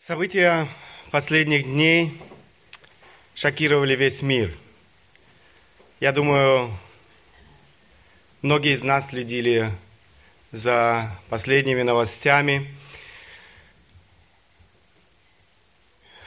[0.00, 0.68] События
[1.10, 2.16] последних дней
[3.34, 4.54] шокировали весь мир.
[5.98, 6.70] Я думаю,
[8.40, 9.72] многие из нас следили
[10.52, 12.72] за последними новостями,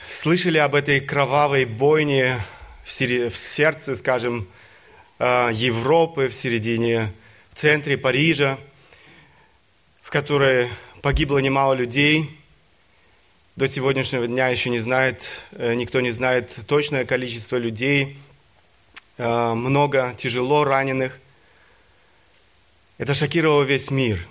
[0.09, 2.43] слышали об этой кровавой бойне
[2.83, 4.49] в, сердце, скажем,
[5.17, 7.13] э, Европы, в середине,
[7.51, 8.59] в центре Парижа,
[10.03, 10.69] в которой
[11.01, 12.29] погибло немало людей–
[13.61, 18.17] до сегодняшнего дня еще не знает, э, никто не знает точное количество людей,
[19.19, 21.19] э, много тяжело раненых.
[22.97, 24.27] Это шокировало весь мир.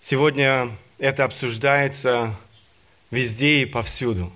[0.00, 2.34] Сегодня это обсуждается
[3.12, 4.32] везде и повсюду.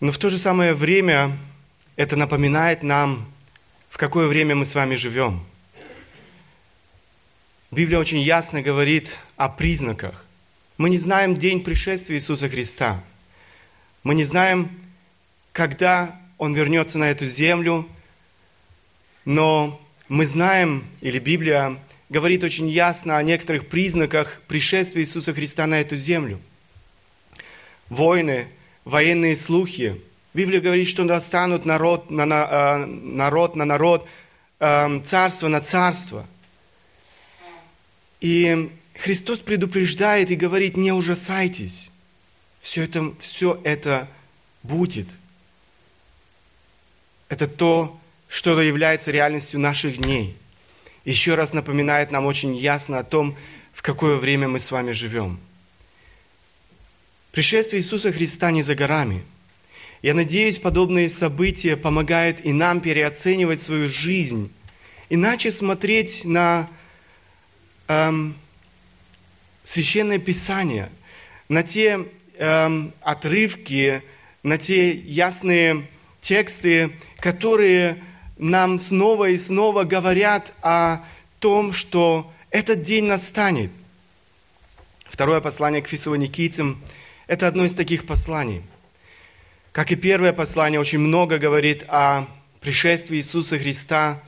[0.00, 1.38] Но в то же самое время
[1.94, 3.32] это напоминает нам,
[3.90, 5.46] в какое время мы с вами живем–
[7.72, 10.24] Библия очень ясно говорит о признаках.
[10.76, 13.00] Мы не знаем день пришествия Иисуса Христа.
[14.02, 14.68] Мы не знаем,
[15.52, 17.88] когда Он вернется на эту землю,
[19.24, 21.76] но мы знаем, или Библия
[22.08, 26.40] говорит очень ясно о некоторых признаках пришествия Иисуса Христа на эту землю.
[27.88, 28.48] Войны,
[28.84, 30.00] военные слухи.
[30.34, 34.08] Библия говорит, что настанут народ на, на, э, народ, на народ,
[34.58, 36.26] э, царство на царство–
[38.20, 41.90] и Христос предупреждает и говорит, не ужасайтесь.
[42.60, 44.08] Все это, все это
[44.62, 45.06] будет.
[47.28, 47.98] Это то,
[48.28, 50.36] что является реальностью наших дней.
[51.04, 53.36] Еще раз напоминает нам очень ясно о том,
[53.72, 55.40] в какое время мы с вами живем.
[57.32, 59.22] Пришествие Иисуса Христа не за горами.
[60.02, 64.52] Я надеюсь, подобные события помогают и нам переоценивать свою жизнь,
[65.08, 66.68] иначе смотреть на
[67.90, 68.36] эм,
[69.64, 70.90] священное писание,
[71.48, 72.06] на те
[72.38, 74.02] эм, отрывки,
[74.44, 75.86] на те ясные
[76.20, 77.98] тексты, которые
[78.38, 81.00] нам снова и снова говорят о
[81.40, 83.72] том, что этот день настанет.
[85.04, 86.80] Второе послание к фессалоникийцам–
[87.26, 88.62] это одно из таких посланий.
[89.72, 92.26] Как и первое послание очень много говорит о
[92.60, 94.22] пришествии Иисуса Христа,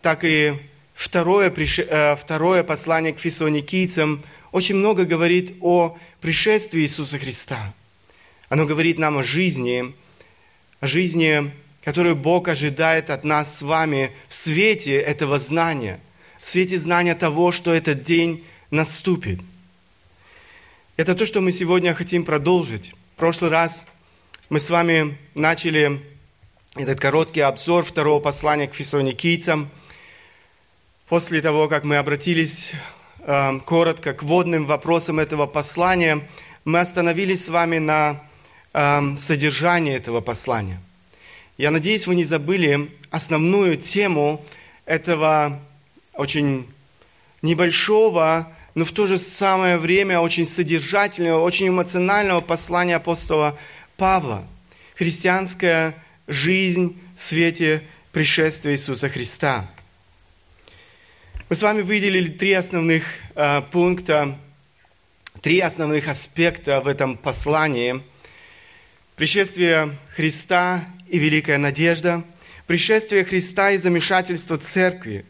[0.00, 0.54] так и
[0.94, 7.72] второе, э, второе послание к фессалоникийцам очень много говорит о пришествии Иисуса Христа.
[8.48, 9.94] Оно говорит нам о жизни,
[10.80, 11.50] о жизни,
[11.82, 16.00] которую Бог ожидает от нас с вами в свете этого знания,
[16.40, 19.40] в свете знания того, что этот день наступит.
[20.98, 22.92] Это то, что мы сегодня хотим продолжить.
[23.16, 23.86] В прошлый раз
[24.50, 26.02] мы с вами начали
[26.74, 29.70] этот короткий обзор второго послания к фессалоникийцам–
[31.08, 32.72] После того, как мы обратились
[33.18, 36.26] э, коротко к водным вопросам этого послания,
[36.64, 38.22] мы остановились с вами на
[38.72, 40.80] э, содержании этого послания.
[41.58, 44.42] Я надеюсь, вы не забыли основную тему
[44.86, 45.60] этого
[46.14, 46.66] очень
[47.42, 53.58] небольшого, но в то же самое время очень содержательного, очень эмоционального послания апостола
[53.98, 54.44] Павла.
[54.94, 55.94] Христианская
[56.26, 57.82] жизнь в свете
[58.12, 59.68] пришествия Иисуса Христа–
[61.52, 63.04] мы с вами выделили три основных
[63.34, 64.38] э, пункта,
[65.42, 68.02] три основных аспекта в этом послании.
[69.16, 72.24] Пришествие Христа и великая надежда,
[72.66, 75.26] пришествие Христа и замешательство церкви,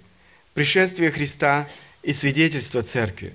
[0.54, 1.68] пришествие Христа
[2.04, 3.34] и свидетельство церкви.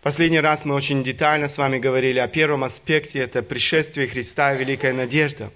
[0.00, 4.58] Последний раз мы очень детально с вами говорили о первом аспекте, это пришествие Христа и
[4.58, 5.50] великая надежда.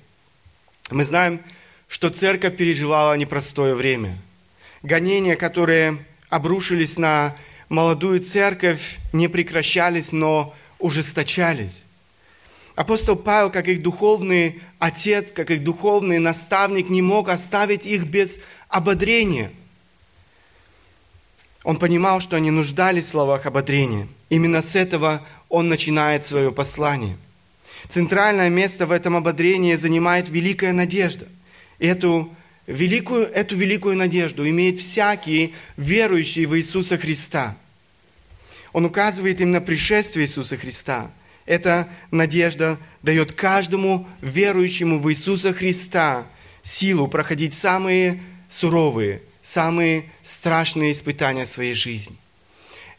[0.90, 1.40] Мы знаем,
[1.86, 4.18] что церковь переживала непростое время–
[4.82, 7.34] гонения, которые обрушились на
[7.68, 11.84] молодую церковь, не прекращались, но ужесточались.
[12.74, 18.40] Апостол Павел, как их духовный отец, как их духовный наставник, не мог оставить их без
[18.68, 19.52] ободрения.
[21.64, 24.08] Он понимал, что они нуждались в словах ободрения.
[24.30, 27.16] Именно с этого он начинает свое послание.
[27.88, 31.26] Центральное место в этом ободрении занимает великая надежда.
[31.78, 32.34] Эту
[32.72, 37.56] великую, эту великую надежду имеет всякий верующий в Иисуса Христа.
[38.72, 41.10] Он указывает им на пришествие Иисуса Христа.
[41.44, 46.26] Эта надежда дает каждому верующему в Иисуса Христа
[46.62, 52.16] силу проходить самые суровые, самые страшные испытания своей жизни.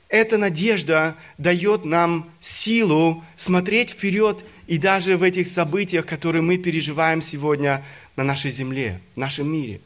[0.10, 7.22] Эта надежда дает нам силу смотреть вперед и даже в этих событиях, которые мы переживаем
[7.22, 7.84] сегодня
[8.16, 9.82] на нашей земле, в нашем мире.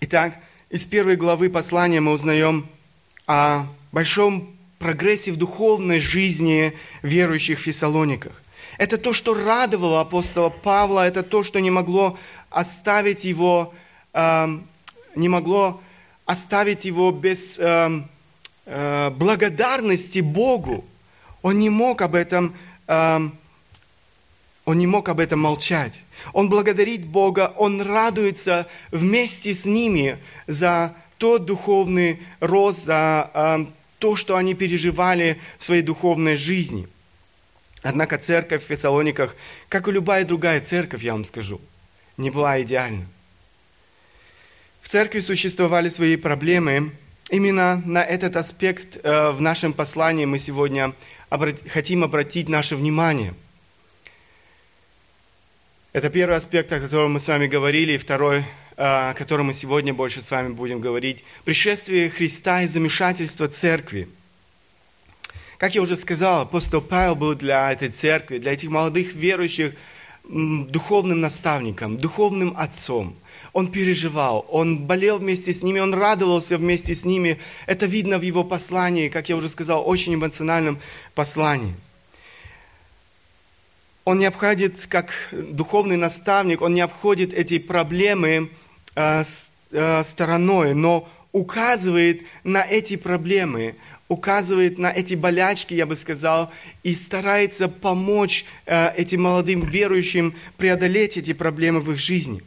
[0.00, 0.34] Итак,
[0.70, 2.68] из первой главы послания мы узнаем
[3.26, 6.72] о большом прогрессе в духовной жизни
[7.02, 8.42] верующих в Фессалониках.
[8.78, 12.16] Это то, что радовало апостола Павла, это то, что не могло
[12.48, 13.74] оставить его,
[14.14, 14.58] э,
[15.16, 15.80] не могло
[16.24, 18.02] оставить его без э,
[18.66, 20.84] э, благодарности Богу.
[21.42, 22.54] Он не мог об этом,
[22.86, 23.30] э,
[24.68, 25.94] он не мог об этом молчать.
[26.32, 33.66] Он благодарит Бога, он радуется вместе с ними за тот духовный рост, за э,
[33.98, 36.86] то, что они переживали в своей духовной жизни–
[37.82, 39.36] Однако церковь в Фессалониках,
[39.68, 41.60] как и любая другая церковь, я вам скажу,
[42.16, 43.06] не была идеальна.
[44.82, 46.92] В церкви существовали свои проблемы.
[47.30, 50.92] Именно на этот аспект э, в нашем послании мы сегодня
[51.72, 53.34] хотим обратить наше внимание.
[55.92, 58.44] Это первый аспект, о котором мы с вами говорили, и второй, э,
[58.76, 61.24] о котором мы сегодня больше с вами будем говорить.
[61.44, 64.08] Пришествие Христа и замешательство церкви–
[65.58, 69.74] как я уже сказал, апостол Павел был для этой церкви, для этих молодых верующих
[70.24, 73.16] духовным наставником, духовным отцом.
[73.52, 77.40] Он переживал, он болел вместе с ними, он радовался вместе с ними.
[77.66, 80.78] Это видно в его послании, как я уже сказал, очень эмоциональном
[81.16, 81.74] послании.
[84.08, 88.48] Он не обходит, как духовный наставник, он не обходит эти проблемы
[88.96, 89.22] э,
[89.70, 93.74] э, стороной, но указывает на эти проблемы,
[94.08, 96.50] указывает на эти болячки, я бы сказал,
[96.82, 102.40] и старается помочь э, этим молодым верующим преодолеть эти проблемы в их жизни.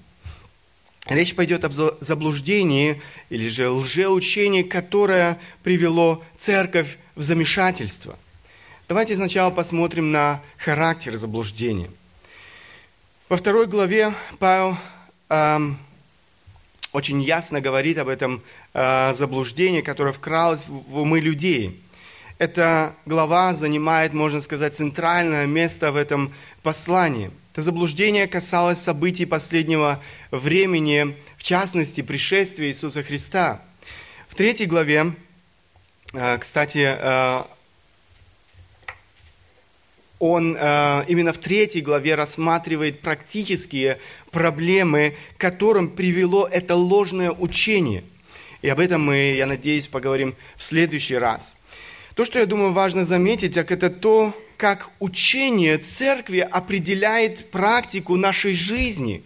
[1.06, 3.00] Речь пойдет об заблуждении
[3.30, 8.18] или же лжеучении, которое привело церковь в замешательство.
[8.91, 11.89] Давайте сначала посмотрим на характер заблуждения.
[13.29, 14.75] Во второй главе Павел
[15.29, 15.77] эм,
[16.91, 18.43] очень ясно говорит об этом
[18.73, 21.81] э, заблуждении, которое вкралось в умы людей.
[22.38, 27.31] Эта глава занимает, можно сказать, центральное место в этом послании.
[27.53, 33.61] Это заблуждение касалось событий последнего времени, в частности, пришествия Иисуса Христа.
[34.27, 35.13] В третьей главе,
[36.11, 37.43] э, кстати, э,
[40.21, 43.97] он э, именно в третьей главе рассматривает практические
[44.29, 48.03] проблемы, которым привело это ложное учение.
[48.62, 51.56] И об этом мы, я надеюсь, поговорим в следующий раз.
[52.13, 58.53] То, что я думаю важно заметить, так это то, как учение церкви определяет практику нашей
[58.53, 59.24] жизни,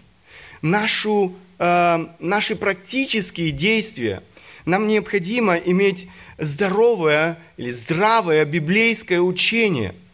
[0.61, 4.23] нашу, э, наши практические действия.
[4.63, 6.07] Нам необходимо иметь
[6.37, 9.93] здоровое или здравое библейское учение–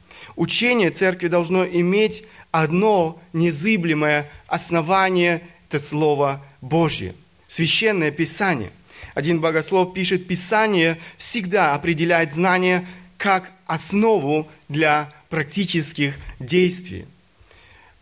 [0.41, 7.13] Учение церкви должно иметь одно незыблемое основание– это Слово Божье,
[7.47, 8.71] Священное Писание.
[9.13, 17.05] Один богослов пишет, Писание всегда определяет знание как основу для практических действий.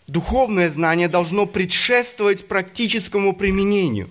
[0.08, 4.10] Духовное знание должно предшествовать практическому применению.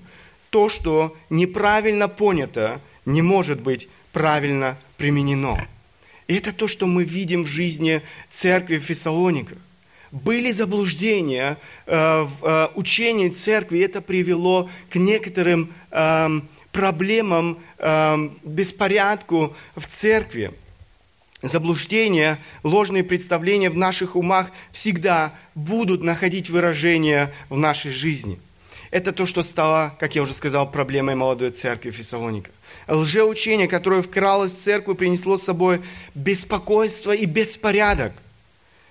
[0.50, 5.66] То, что неправильно понято, не может быть правильно применено.
[6.28, 9.56] И это то, что мы видим в жизни церкви в Фессалониках.
[10.10, 16.40] Были заблуждения э, в э, учении церкви, и это привело к некоторым э,
[16.70, 20.52] проблемам, э, беспорядку в церкви.
[21.40, 28.38] Заблуждения, ложные представления в наших умах всегда будут находить выражение в нашей жизни.
[28.90, 32.52] Это то, что стало, как я уже сказал, проблемой молодой церкви в Фессалониках
[32.88, 35.80] лжеучение, которое вкралось в церковь, принесло с собой
[36.14, 38.12] беспокойство и беспорядок.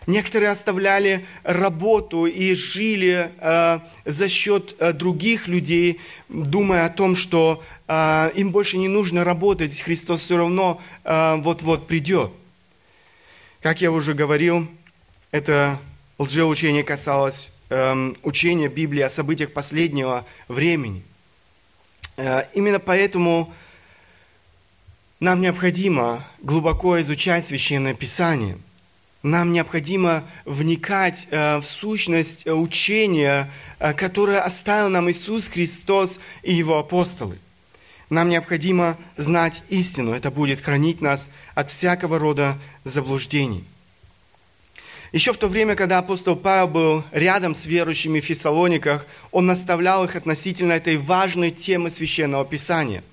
[0.05, 5.99] Некоторые оставляли работу и жили э, за счет э, других людей,
[6.29, 11.87] думая о том, что э, им больше не нужно работать, Христос все равно э, вот-вот
[11.87, 12.31] придет.
[13.61, 14.65] Как я уже говорил,
[15.31, 15.77] это
[16.17, 21.03] лжеучение касалось э, учения Библии о событиях последнего времени.
[22.15, 23.53] Э, именно поэтому
[25.19, 28.57] нам необходимо глубоко изучать Священное Писание.
[29.23, 36.53] Нам необходимо вникать э, в сущность э, учения, э, которое оставил нам Иисус Христос и
[36.53, 37.39] Его апостолы.
[38.11, 40.13] Нам необходимо знать истину.
[40.13, 43.65] Это будет хранить нас от всякого рода заблуждений.
[45.11, 50.05] Еще в то время, когда апостол Павел был рядом с верующими в Фессалониках, он наставлял
[50.05, 53.03] их относительно этой важной темы Священного Писания.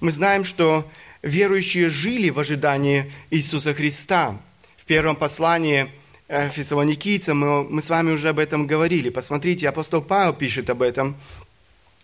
[0.00, 0.84] Мы знаем, что
[1.22, 4.36] верующие жили в ожидании Иисуса Христа.
[4.76, 5.90] В первом послании
[6.28, 9.10] э, фессалоникийцам мы, мы с вами уже об этом говорили.
[9.10, 11.16] Посмотрите, апостол Павел пишет об этом.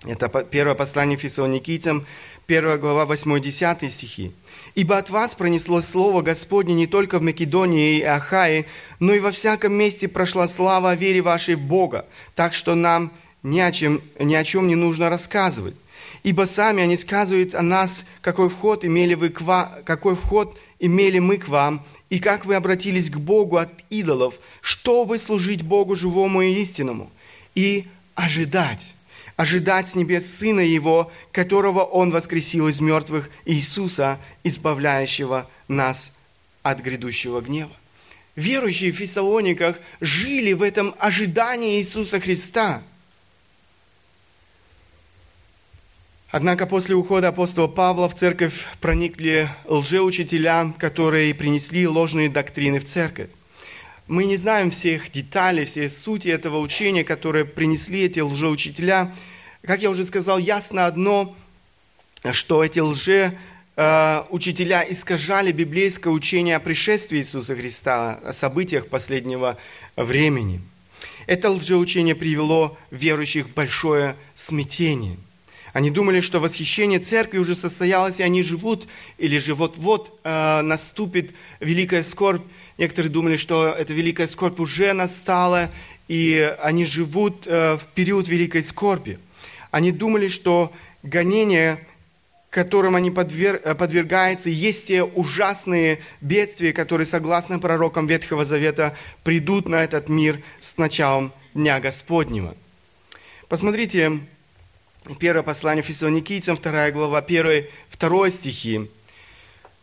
[0.05, 2.05] Это первое послание фессалоникийцам,
[2.49, 4.33] 1 глава 8-10 стихи.
[4.75, 8.67] «Ибо от вас пронеслось слово Господне не только в Македонии и Ахае,
[8.99, 12.05] но и во всяком месте прошла слава о вере вашей в Бога,
[12.35, 13.13] так что нам
[13.45, 15.77] ни о, чем, ни о чем не нужно рассказывать.
[16.23, 21.19] Ибо сами они сказывают о нас, какой вход имели, вы к ва, какой вход имели
[21.19, 26.43] мы к вам, и как вы обратились к Богу от идолов, чтобы служить Богу живому
[26.43, 27.11] и истинному,
[27.55, 28.95] и ожидать,
[29.37, 36.13] ожидать с небес Сына Его, которого Он воскресил из мертвых, Иисуса, избавляющего нас
[36.63, 37.73] от грядущего гнева.
[38.37, 42.83] Верующие в Фессалониках жили в этом ожидании Иисуса Христа–
[46.33, 53.29] Однако после ухода апостола Павла в церковь проникли лжеучителя, которые принесли ложные доктрины в церковь.
[54.09, 59.15] Мы не знаем всех деталей, всей сути этого учения, которые принесли эти лжеучителя.
[59.63, 61.37] Как я уже сказал, ясно одно,
[62.33, 63.37] что эти лже
[63.77, 69.59] э, учителя искажали библейское учение о пришествии Иисуса Христа, о событиях последнего
[69.97, 70.63] времени.
[71.27, 75.19] Это лжеучение привело верующих в большое смятение–
[75.73, 78.87] они думали, что восхищение церкви уже состоялось, и они живут,
[79.19, 82.43] или же вот-вот э, наступит великая скорбь.
[82.77, 85.71] Некоторые думали, что эта великая скорбь уже настала,
[86.09, 89.19] и они живут э, в период великой скорби.
[89.71, 91.81] Они думали, что гонения,
[92.51, 93.59] которым они подвер...
[93.65, 100.43] Э, подвергаются, есть те ужасные бедствия, которые, согласно пророкам Ветхого Завета, придут на этот мир
[100.61, 102.55] с началом Дня Господнего.
[103.49, 104.21] Посмотрите,
[105.19, 108.89] Первое послание Фессалоникийцам, вторая глава, первый, второй стихи.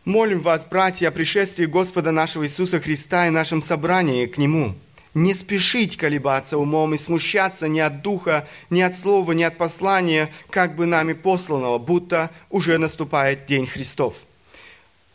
[0.06, 4.74] «Молим вас, братья, о пришествии Господа нашего Иисуса Христа и нашем собрании к Нему.
[5.12, 10.32] Не спешить колебаться умом и смущаться ни от духа, ни от слова, ни от послания,
[10.48, 14.14] как бы нами посланного, будто уже наступает День Христов».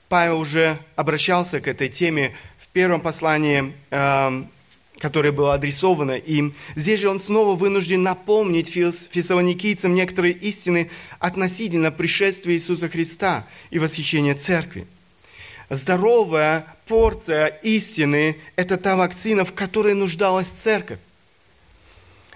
[0.07, 4.49] Павел уже обращался к этой теме в первом послании эм,
[4.99, 6.53] которое было адресовано им.
[6.75, 14.35] Здесь же он снова вынужден напомнить фессалоникийцам некоторые истины относительно пришествия Иисуса Христа и восхищения
[14.35, 14.87] Церкви.
[15.69, 20.99] Здоровая порция истины– это та вакцина, в которой нуждалась Церковь.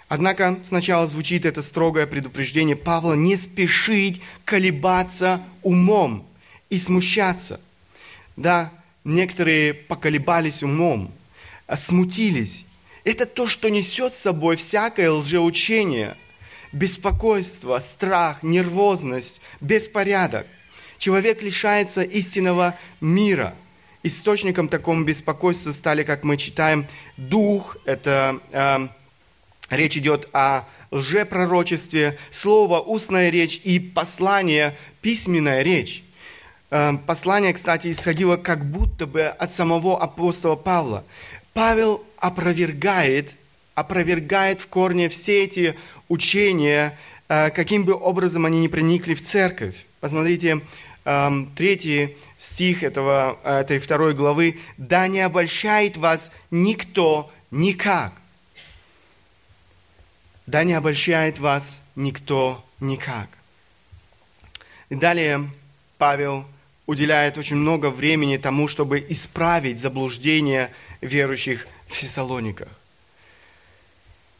[0.08, 6.28] Однако сначала звучит это строгое предупреждение Павла не спешить колебаться умом
[6.72, 7.62] и смущаться.
[8.36, 8.72] Да,
[9.04, 11.14] некоторые поколебались умом–
[11.78, 12.66] смутились.
[13.04, 16.16] Это то, что несет с собой всякое лжеучение,
[16.72, 20.48] беспокойство, страх, нервозность, беспорядок.
[20.98, 23.56] Человек лишается истинного мира.
[24.04, 28.88] Источником такому беспокойства стали, как мы читаем, дух, это э,
[29.70, 36.04] речь идет о лжепророчестве, слово, устная речь и послание, письменная речь.
[36.72, 41.04] Э, послание, кстати, исходило как будто бы от самого апостола Павла.
[41.60, 43.36] Павел опровергает,
[43.76, 45.76] опровергает в корне все эти
[46.08, 46.98] учения,
[47.28, 49.76] э, каким бы образом они ни проникли в церковь.
[50.00, 50.62] Посмотрите,
[51.04, 54.58] эм, третий стих этого, этой второй главы.
[54.78, 58.14] «Да не обольщает вас никто никак».
[60.46, 63.28] «Да не обольщает вас никто никак».
[64.88, 65.50] И далее
[65.98, 66.46] Павел
[66.90, 72.68] уделяет очень много времени тому, чтобы исправить заблуждение верующих в Фессалониках.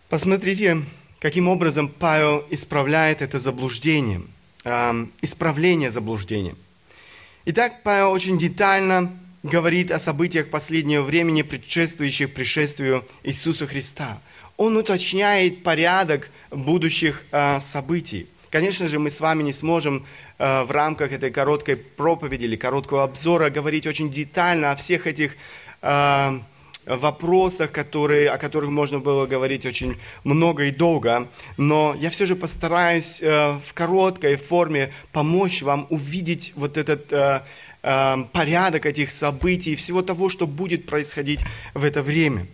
[0.10, 0.82] Посмотрите,
[1.20, 4.24] каким образом Павел исправляет это заблуждение,
[4.64, 6.56] э, исправление заблуждения.
[7.46, 14.20] Итак, Павел очень детально говорит о событиях последнего времени, предшествующих пришествию Иисуса Христа.
[14.58, 18.28] Он уточняет порядок будущих э, событий.
[18.50, 20.06] Конечно же, мы с вами не сможем
[20.40, 25.36] э, в рамках этой короткой проповеди или короткого обзора говорить очень детально о всех этих
[25.84, 26.40] э,
[26.86, 31.28] вопросах, которые, о которых можно было говорить очень много и долго,
[31.58, 37.14] но я все же постараюсь э, в короткой форме помочь вам увидеть вот этот
[37.82, 41.40] порядок этих событий, всего того, что будет происходить
[41.74, 42.46] в это время.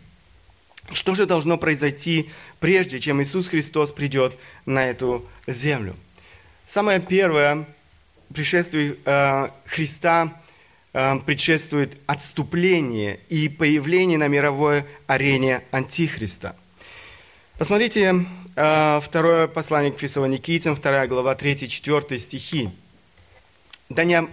[0.93, 5.95] Что же должно произойти, прежде чем Иисус Христос придет на эту землю?
[6.65, 7.65] Самое первое,
[8.33, 10.41] пришествие э, Христа
[10.93, 16.55] э, предшествует отступление и появление на мировой арене Антихриста.
[17.57, 18.25] Посмотрите
[18.55, 22.69] э, второе послание к Фессалоникийцам, 2 глава, 3-4 стихи.
[23.89, 24.27] «Да не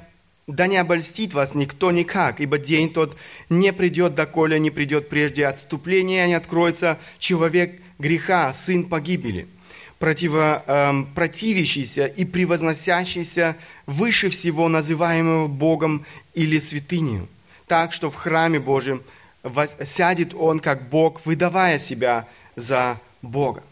[0.52, 3.16] да не обольстит вас никто никак, ибо день тот
[3.48, 9.46] не придет, доколе не придет прежде отступления, не откроется человек греха, сын погибели.
[9.98, 13.56] противо, эм, противящийся и превозносящийся
[13.86, 16.04] выше всего называемого Богом
[16.34, 17.28] или святынью,
[17.68, 19.00] так что в храме Божьем
[19.84, 23.62] сядет он как Бог, выдавая себя за Бога.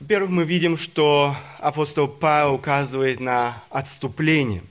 [0.00, 4.62] Во-первых, мы видим, что апостол Павел указывает на отступление.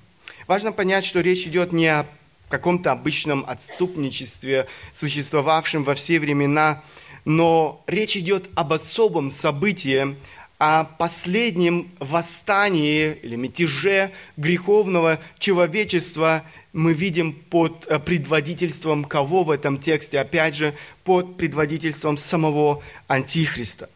[0.48, 2.08] Важно понять, что речь идет не о
[2.50, 6.82] каком-то обычном отступничестве, существовавшем во все времена,
[7.26, 10.16] но речь идет об особом событии,
[10.58, 16.44] о последнем восстании или мятеже греховного человечества
[16.74, 20.20] мы видим под э, предводительством кого в этом тексте?
[20.20, 23.90] Опять же, под предводительством самого Антихриста.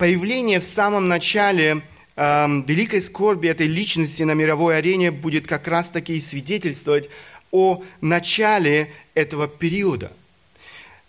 [0.00, 1.82] Появление в самом начале
[2.16, 7.10] э, великой скорби этой личности на мировой арене будет как раз-таки и свидетельствовать
[7.50, 10.10] о начале этого периода.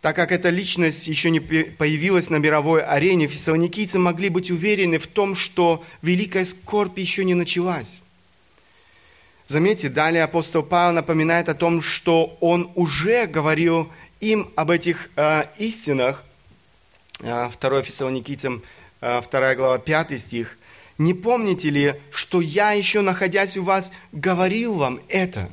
[0.01, 5.07] Так как эта личность еще не появилась на мировой арене, фессалоникийцы могли быть уверены в
[5.07, 8.01] том, что великая скорбь еще не началась.
[9.48, 15.45] Заметьте, далее апостол Павел напоминает о том, что он уже говорил им об этих э,
[15.60, 16.25] истинах.
[17.21, 20.58] Э, 2 Фессалоникийцам, э, 2 глава, 5 стих.
[20.98, 25.50] «Не помните ли, что я еще, находясь у вас, говорил вам это?»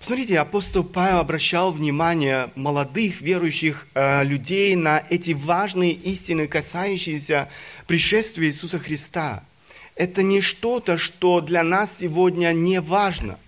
[0.00, 7.48] Смотрите, апостол Павел обращал внимание молодых верующих э, людей на эти важные истины, касающиеся
[7.86, 9.42] пришествия Иисуса Христа.
[9.96, 13.38] Это не что-то, что для нас сегодня не важно.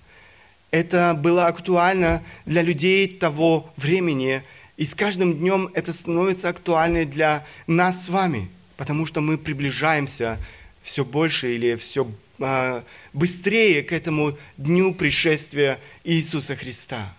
[0.71, 4.43] Это было актуально для людей того времени,
[4.77, 10.39] и с каждым днем это становится актуальным для нас с вами, потому что мы приближаемся
[10.83, 12.07] все больше или все
[12.39, 17.15] а, быстрее к этому дню пришествия Иисуса Христа.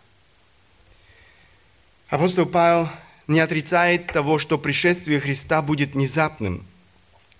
[2.09, 2.89] Апостол Павел
[3.27, 6.63] не отрицает того, что пришествие Христа будет внезапным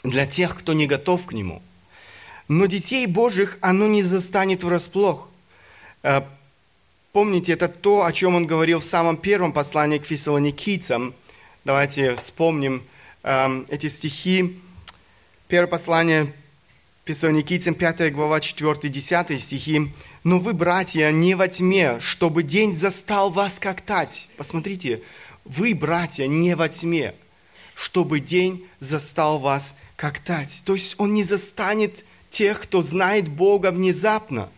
[0.03, 1.61] для тех, кто не готов к нему.
[2.47, 5.29] Но детей Божьих оно не застанет врасплох.
[7.17, 11.15] А, помните, это то, о чем он говорил в самом первом послании к фессалоникийцам.
[11.65, 12.83] Давайте вспомним
[13.23, 14.59] а, эти стихи.
[15.47, 16.31] Первое послание
[17.05, 19.91] Фессалоникийцам 5 глава 4-10 стихи.
[20.23, 24.27] «Но вы, братья, не во тьме, чтобы день застал вас как тать».
[24.37, 25.01] Посмотрите,
[25.43, 27.15] вы, братья, не во тьме,
[27.73, 30.61] чтобы день застал вас как тать.
[30.65, 34.51] То есть он не застанет тех, кто знает Бога внезапно.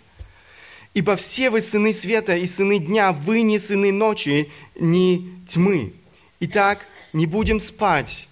[1.00, 5.94] Ибо все вы сыны света и сыны дня, вы не сыны ночи, ни тьмы.
[6.42, 8.28] Итак, не будем спать,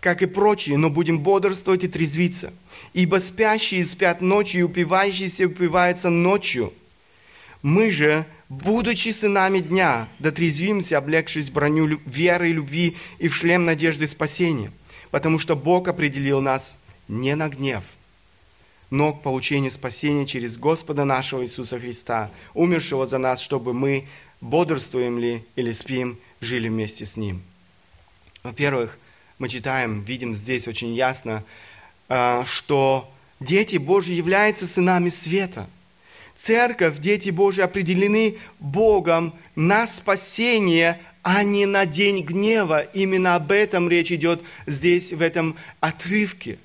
[0.00, 2.52] как и прочие, но будем бодрствовать и трезвиться.
[2.92, 6.74] Ибо спящие спят ночью, и упивающиеся упиваются ночью.
[7.62, 14.06] Мы же, будучи сынами дня, дотрезвимся, облегшись броню веры и любви и в шлем надежды
[14.06, 14.70] спасения.
[15.10, 16.76] Потому что Бог определил нас
[17.08, 17.82] не на гнев,
[18.90, 24.06] но к получению спасения через Господа нашего Иисуса Христа, умершего за нас, чтобы мы,
[24.40, 27.42] бодрствуем ли или спим, жили вместе с Ним.
[28.42, 28.98] Во-первых,
[29.38, 31.44] мы читаем, видим здесь очень ясно,
[32.08, 35.68] а, что дети Божьи являются сынами света.
[36.36, 42.80] Церковь, дети Божьи определены Богом на спасение, а не на день гнева.
[42.80, 46.58] Именно об этом речь идет здесь, в этом отрывке.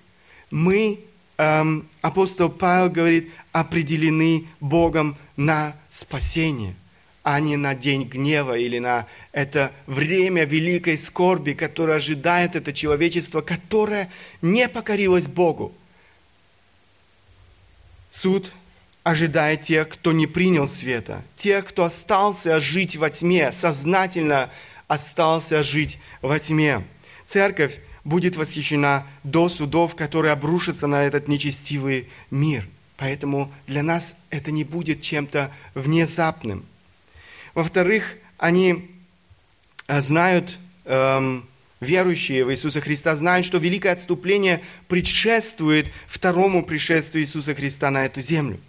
[0.50, 1.00] Мы,
[1.38, 6.76] эм, апостол Павел говорит, определены Богом на спасение–
[7.26, 13.42] а не на день гнева или на это время великой скорби, которое ожидает это человечество,
[13.42, 14.12] которое
[14.44, 15.74] не покорилось Богу.
[18.12, 18.52] Суд
[19.02, 24.52] ожидает тех, кто не принял света, тех, кто остался жить во тьме, сознательно
[24.88, 26.86] остался жить во тьме.
[27.26, 32.66] Церковь будет восхищена до судов, которые обрушатся на этот нечестивый мир.
[32.96, 36.64] Поэтому для нас это не будет чем-то внезапным–
[37.56, 38.90] во-вторых, они
[39.88, 41.48] э, знают, эм,
[41.80, 48.20] верующие в Иисуса Христа знают, что великое отступление предшествует второму пришествию Иисуса Христа на эту
[48.20, 48.60] землю.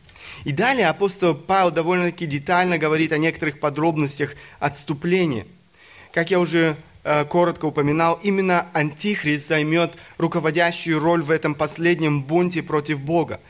[0.44, 5.46] И далее апостол Павел довольно-таки детально говорит о некоторых подробностях отступления.
[6.12, 6.77] Как я уже
[7.29, 13.40] коротко упоминал, именно Антихрист займет руководящую роль в этом последнем бунте против Бога.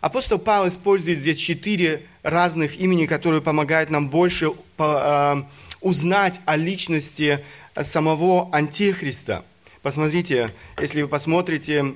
[0.00, 5.46] Апостол Павел использует здесь четыре разных имени, которые помогают нам больше а,
[5.80, 7.44] узнать о личности
[7.80, 9.44] самого Антихриста.
[9.82, 11.94] Посмотрите, если вы посмотрите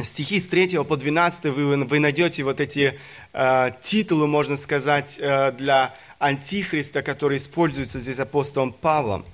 [0.00, 2.98] стихи с 3 по 12, вы, вы найдете вот эти
[3.32, 9.24] э, титулы, можно сказать, э, для Антихриста, которые используются здесь апостолом Павлом.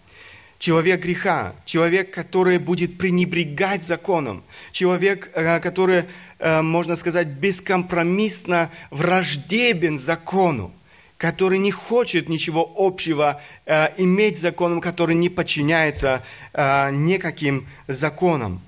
[0.59, 4.43] Человек греха, человек, который будет пренебрегать законом,
[4.73, 6.05] человек, э, который,
[6.39, 10.73] э, можно сказать, бескомпромиссно враждебен закону,
[11.17, 16.23] который не хочет ничего общего э, иметь с законом, который не подчиняется
[16.55, 18.61] никаким законам.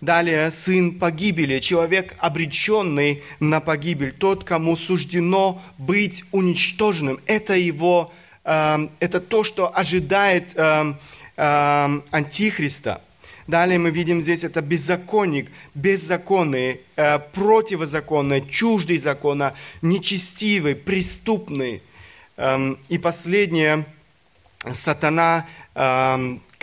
[0.00, 7.20] Далее, сын погибели, человек, обреченный на погибель, тот, кому суждено быть уничтоженным.
[7.24, 8.12] Это его,
[8.44, 10.94] это то, что ожидает э,
[11.36, 13.00] Антихриста.
[13.46, 21.82] Далее мы видим здесь это беззаконник, беззаконный, э, противозаконный, чуждый закона, нечестивый, преступный.
[22.88, 23.84] И последнее,
[24.72, 25.46] сатана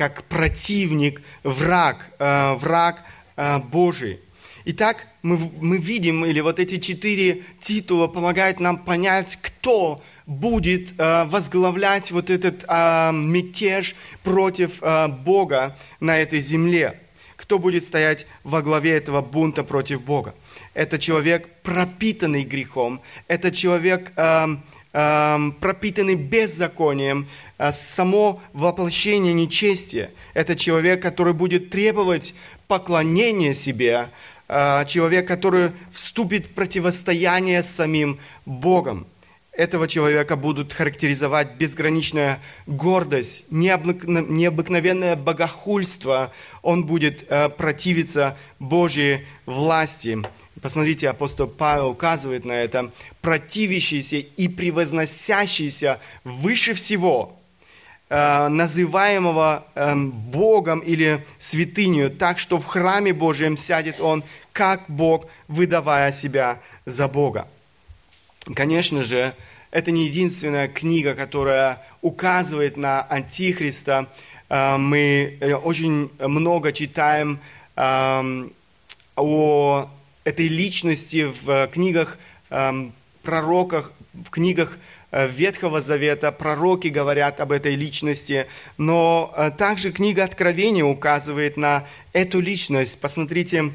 [0.01, 3.03] как противник, враг, э, враг
[3.37, 4.19] э, Божий.
[4.65, 11.25] Итак, мы, мы видим, или вот эти четыре титула помогают нам понять, кто будет э,
[11.25, 16.99] возглавлять вот этот э, мятеж против э, Бога на этой земле.
[17.35, 20.33] Кто будет стоять во главе этого бунта против Бога?
[20.73, 24.47] Это человек, пропитанный грехом, это человек, э,
[24.93, 30.11] э, пропитанный беззаконием, э, само воплощение нечестия.
[30.33, 32.33] Это человек, который будет требовать
[32.67, 34.07] поклонения себе,
[34.87, 39.07] человек, который вступит в противостояние с самим Богом
[39.51, 46.31] этого человека будут характеризовать безграничная гордость, необыкновенное богохульство.
[46.61, 50.19] Он будет э, противиться Божьей власти.
[50.61, 52.91] Посмотрите, апостол Павел указывает на это.
[53.21, 57.40] Противящийся и превозносящийся выше всего, э,
[58.49, 66.11] называемого эм, Богом или святынью, так что в храме Божьем сядет он, как Бог, выдавая
[66.11, 67.47] себя за Бога.
[68.53, 69.33] Конечно же,
[69.71, 74.07] это не единственная книга, которая указывает на Антихриста.
[74.49, 77.39] А, мы э, очень много читаем
[77.77, 79.87] о
[80.25, 82.17] этой личности в книгах
[83.23, 84.79] пророках, в книгах э,
[85.11, 88.47] Ветхого Завета пророки говорят об этой личности,
[88.77, 92.99] но э, также книга Откровения указывает на эту личность.
[92.99, 93.73] Посмотрите,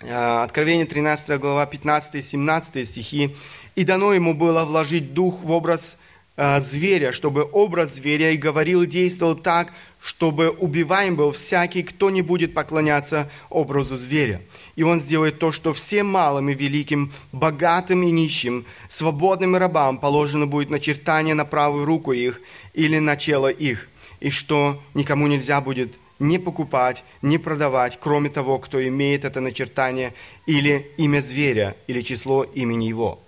[0.00, 3.36] Откровение 13 глава 15-17 стихи
[3.76, 5.98] и дано ему было вложить дух в образ
[6.36, 12.22] э, зверя, чтобы образ зверя и говорил, действовал так, чтобы убиваем был всякий, кто не
[12.22, 14.42] будет поклоняться образу зверя.
[14.74, 19.98] И он сделает то, что всем малым и великим, богатым и нищим, свободным и рабам
[19.98, 22.40] положено будет начертание на правую руку их
[22.74, 23.88] или на чело их,
[24.18, 30.14] и что никому нельзя будет не покупать, не продавать, кроме того, кто имеет это начертание
[30.46, 33.20] или имя зверя, или число имени его.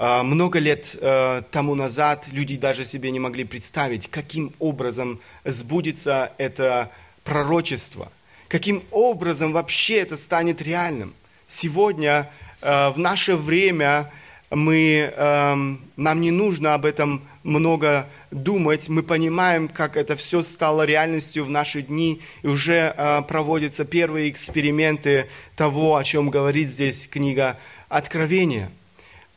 [0.00, 6.30] А, много лет э, тому назад люди даже себе не могли представить, каким образом сбудется
[6.38, 6.92] это
[7.24, 8.12] пророчество,
[8.46, 11.14] каким образом вообще это станет реальным.
[11.48, 12.30] Сегодня,
[12.60, 14.12] э, в наше время,
[14.50, 20.84] мы, эм, нам не нужно об этом много думать, мы понимаем, как это все стало
[20.84, 27.08] реальностью в наши дни, и уже э, проводятся первые эксперименты того, о чем говорит здесь
[27.08, 27.58] книга
[27.88, 28.70] Откровения–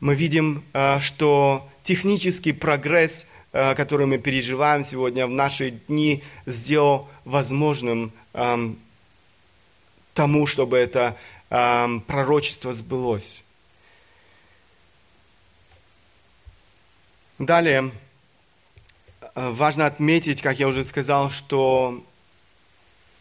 [0.02, 7.08] мы видим, э, что технический прогресс, э, который мы переживаем сегодня в наши дни, сделал
[7.24, 8.80] возможным эм,
[10.14, 11.16] тому, чтобы это
[11.50, 13.44] эм, пророчество сбылось.
[17.38, 17.92] Далее,
[19.22, 22.04] э, важно отметить, как я уже сказал, что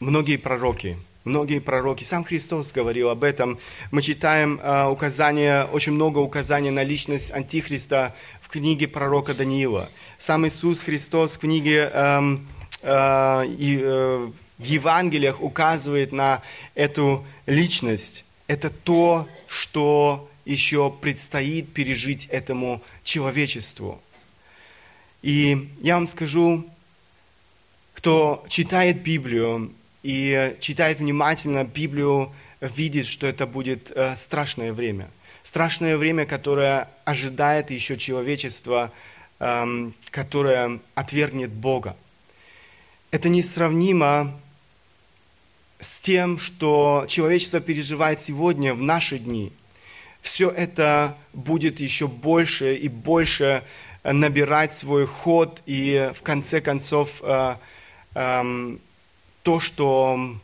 [0.00, 0.98] многие пророки–
[1.30, 3.60] Многие пророки, сам Христос говорил об этом.
[3.92, 9.88] Мы читаем э, указания, очень много указаний на личность Антихриста в книге пророка Даниила.
[10.18, 12.36] Сам Иисус Христос в книге э,
[12.82, 16.42] э, и, э, в Евангелиях указывает на
[16.74, 18.24] эту личность.
[18.48, 24.02] Это то, что еще предстоит пережить этому человечеству.
[25.22, 26.66] И я вам скажу,
[27.94, 29.70] кто читает Библию,
[30.02, 35.10] и читает внимательно Библию, видит, что это будет э, страшное время.
[35.42, 38.92] Страшное время, которое ожидает еще человечество,
[39.38, 41.96] эм, которое отвергнет Бога.
[43.10, 44.38] Это несравнимо
[45.80, 49.52] с тем, что человечество переживает сегодня, в наши дни.
[50.20, 53.64] Все это будет еще больше и больше
[54.04, 57.56] набирать свой ход, и в конце концов э,
[58.14, 58.80] эм,
[59.42, 60.36] то, что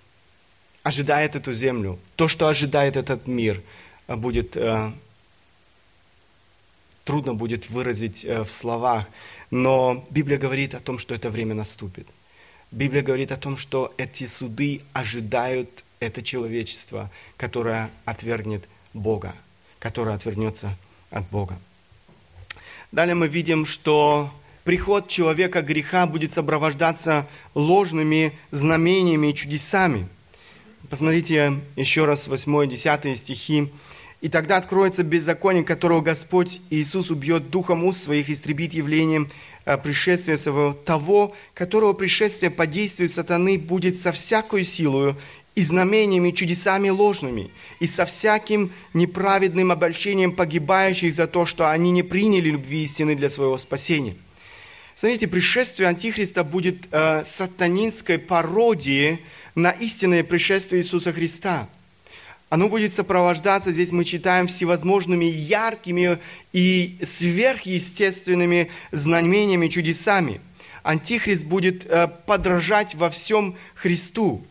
[0.82, 3.62] ожидает эту землю, то, что ожидает этот мир,
[4.06, 4.92] э, будет э,
[7.04, 9.06] трудно будет выразить э, в словах,
[9.50, 12.06] но Библия говорит о том, что это время наступит.
[12.72, 19.34] Библия говорит о том, что эти суды ожидают это человечество, которое отвергнет Бога,
[19.78, 20.76] которое отвернется
[21.10, 21.58] от Бога.
[22.92, 24.32] Далее мы видим, что
[24.66, 30.08] приход человека греха будет сопровождаться ложными знамениями и чудесами.
[30.90, 33.68] Посмотрите еще раз 8-10 стихи.
[34.22, 39.28] «И тогда откроется беззаконие, которого Господь Иисус убьет духом уст своих, истребит явлением
[39.66, 45.16] э, пришествия своего, того, которого пришествие по действию сатаны будет со всякой силою
[45.54, 52.02] и знамениями, чудесами ложными, и со всяким неправедным обольщением погибающих за то, что они не
[52.02, 54.16] приняли любви истины для своего спасения.
[54.96, 59.20] Смотрите, пришествие Антихриста будет э, сатанинской пародией
[59.54, 61.68] на истинное пришествие Иисуса Христа.
[62.48, 66.18] Оно будет сопровождаться, здесь мы читаем, всевозможными яркими
[66.54, 70.40] и сверхъестественными знамениями, чудесами.
[70.82, 74.46] Антихрист будет э, подражать во всем Христу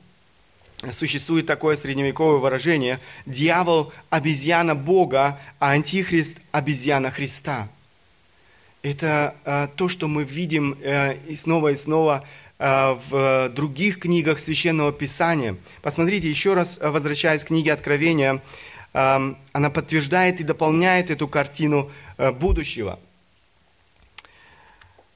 [0.92, 7.68] существует такое средневековое выражение «дьявол– обезьяна Бога, а антихрист– обезьяна Христа».
[8.86, 12.24] Это э, то, что мы видим э, и снова и снова
[12.60, 15.56] э, в других книгах Священного Писания.
[15.82, 18.44] Посмотрите, еще раз возвращаясь к книге Откровения,
[18.94, 21.90] э, она подтверждает и дополняет эту картину
[22.40, 23.00] будущего.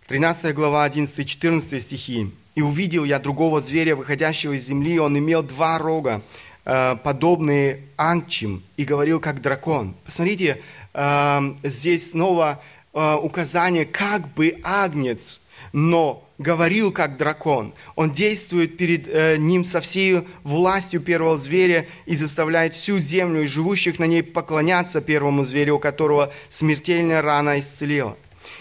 [0.08, 2.32] 13 глава, 11-14 стихи.
[2.56, 4.98] И увидел я другого зверя, выходящего из земли.
[4.98, 6.24] Он имел два рога,
[6.64, 9.94] подобные анчим, и говорил, как дракон.
[10.06, 10.60] Посмотрите,
[10.96, 12.60] э, здесь снова
[12.94, 15.42] э, указание, как бы агнец,
[15.74, 17.74] но говорил как дракон.
[17.96, 24.00] Он действует перед ним со всей властью первого зверя и заставляет всю землю и живущих
[24.00, 28.18] на ней поклоняться первому зверю, у которого смертельная рана исцелила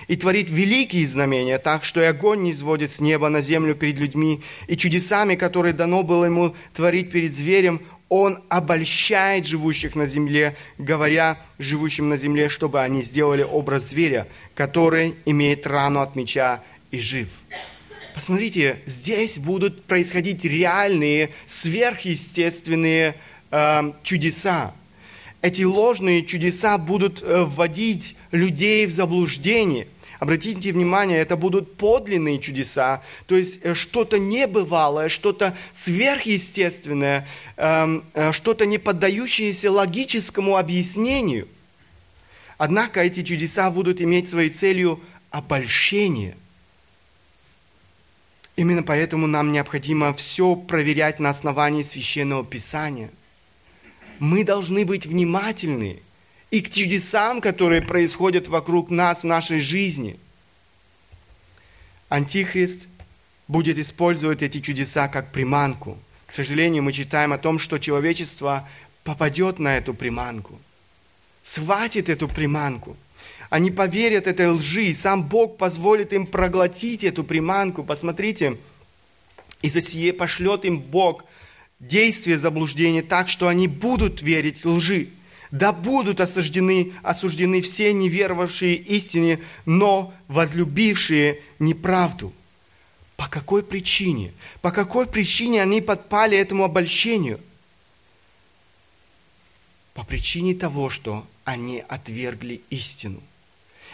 [0.09, 3.99] и творит великие знамения, так что и огонь не сводит с неба на землю перед
[3.99, 10.57] людьми, и чудесами, которые дано было ему творить перед зверем, он обольщает живущих на земле,
[10.79, 17.01] говоря живущим на земле, чтобы они сделали образ зверя, который имеет рану от меча и
[17.01, 17.29] жив.
[18.15, 23.15] Посмотрите, здесь будут происходить реальные, сверхъестественные
[23.51, 24.75] э, чудеса.
[25.41, 29.87] Эти ложные чудеса будут э, вводить людей в заблуждение–
[30.19, 38.33] Обратите внимание, это будут подлинные чудеса, то есть э, что-то небывалое, что-то сверхъестественное, эм, э,
[38.33, 41.47] что-то не поддающееся логическому объяснению.
[42.57, 45.01] Однако эти чудеса будут иметь своей целью
[45.31, 46.37] обольщение.
[48.57, 53.11] Именно поэтому нам необходимо все проверять на основании священного писания.
[54.19, 56.03] Мы должны быть внимательны–
[56.51, 60.19] и к чудесам, которые происходят вокруг нас в нашей жизни.
[62.09, 62.87] Антихрист
[63.49, 65.99] будет использовать эти чудеса как приманку.
[66.27, 68.69] К сожалению, мы читаем о том, что человечество
[69.05, 70.59] попадет на эту приманку,
[71.43, 72.97] схватит эту приманку.
[73.51, 77.83] Они поверят этой лжи, и сам Бог позволит им проглотить эту приманку.
[77.83, 78.59] Посмотрите,
[79.63, 81.25] и за сие пошлет им Бог
[81.81, 85.09] действие заблуждения так, что они будут верить лжи.
[85.51, 92.33] Да будут осуждены, осуждены все неверовавшие истине, но возлюбившие неправду.
[93.17, 94.33] По какой причине?
[94.61, 97.41] По какой причине они подпали этому обольщению?
[99.95, 103.21] По причине того, что они отвергли истину.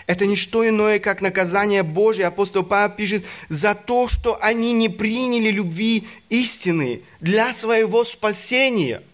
[0.07, 2.27] Это не что иное, как наказание Божие.
[2.27, 9.03] Апостол Павел пишет, за то, что они не приняли любви истины для своего спасения–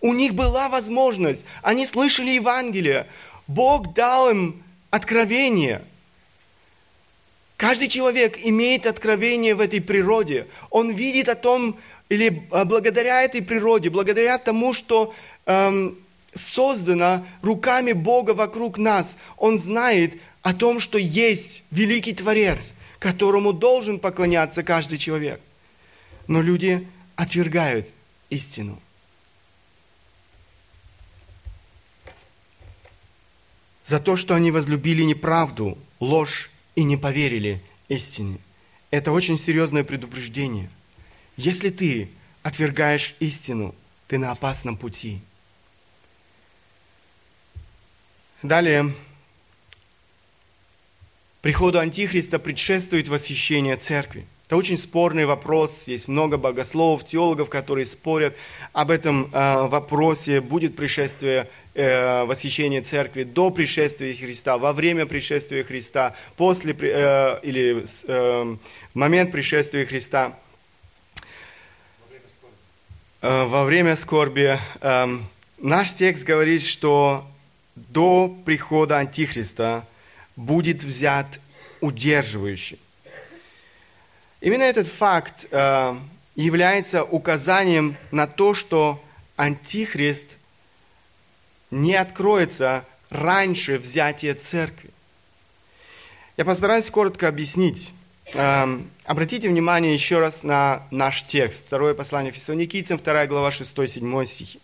[0.00, 3.06] у них была возможность, они слышали Евангелие,
[3.46, 5.82] Бог дал им откровение.
[7.56, 10.46] Каждый человек имеет откровение в этой природе.
[10.70, 11.76] Он видит о том,
[12.08, 15.12] или а, благодаря этой природе, благодаря тому, что
[15.44, 15.98] эм,
[16.32, 23.98] создано руками Бога вокруг нас, он знает о том, что есть великий Творец, которому должен
[23.98, 25.40] поклоняться каждый человек.
[26.26, 26.86] Но люди
[27.16, 27.88] отвергают
[28.30, 28.78] истину.
[33.90, 38.38] За то, что они возлюбили неправду, ложь и не поверили истине.
[38.92, 40.70] Это очень серьезное предупреждение.
[41.36, 42.08] Если ты
[42.44, 43.74] отвергаешь истину,
[44.06, 45.18] ты на опасном пути.
[48.44, 48.94] Далее,
[51.42, 54.24] приходу Антихриста предшествует восхищение церкви.
[54.50, 55.86] Это очень спорный вопрос.
[55.86, 58.36] Есть много богословов, теологов, которые спорят
[58.72, 60.40] об этом э, вопросе.
[60.40, 67.86] Будет пришествие, э, восхищение церкви до пришествия Христа, во время пришествия Христа, после э, или
[68.08, 68.56] э,
[68.92, 70.36] момент пришествия Христа.
[73.22, 74.58] Э, во время скорби.
[74.80, 75.18] Э,
[75.58, 77.24] наш текст говорит, что
[77.76, 79.86] до прихода Антихриста
[80.34, 81.38] будет взят
[81.80, 82.80] удерживающий.
[84.40, 85.96] Именно этот факт э,
[86.34, 89.02] является указанием на то, что
[89.36, 90.38] Антихрист
[91.70, 94.90] не откроется раньше взятия церкви.
[96.38, 97.92] Я постараюсь коротко объяснить.
[98.32, 101.66] Э, обратите внимание еще раз на наш текст.
[101.66, 104.58] Второе послание Фессалоникийцам, 2 глава, 6-7 стихи.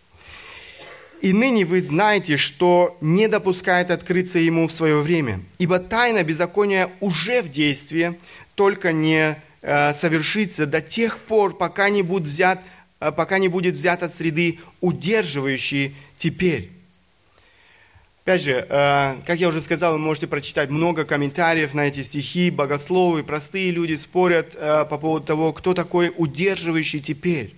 [1.21, 6.91] «И ныне вы знаете, что не допускает открыться ему в свое время, ибо тайна беззакония
[6.99, 8.19] уже в действии,
[8.55, 12.61] только не совершится до тех пор, пока не, будет взят,
[12.99, 16.71] э, пока не будет взят от среды удерживающий теперь.
[18.23, 22.51] Опять же, э, как я уже сказал, вы можете прочитать много комментариев на эти стихи,
[22.51, 27.55] богословы, простые люди спорят по поводу того, кто такой удерживающий теперь.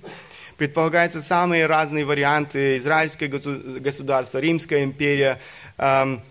[0.58, 2.78] Предполагаются самые разные варианты.
[2.78, 5.40] Израильское государство, Римская империя,
[5.78, 6.22] эм,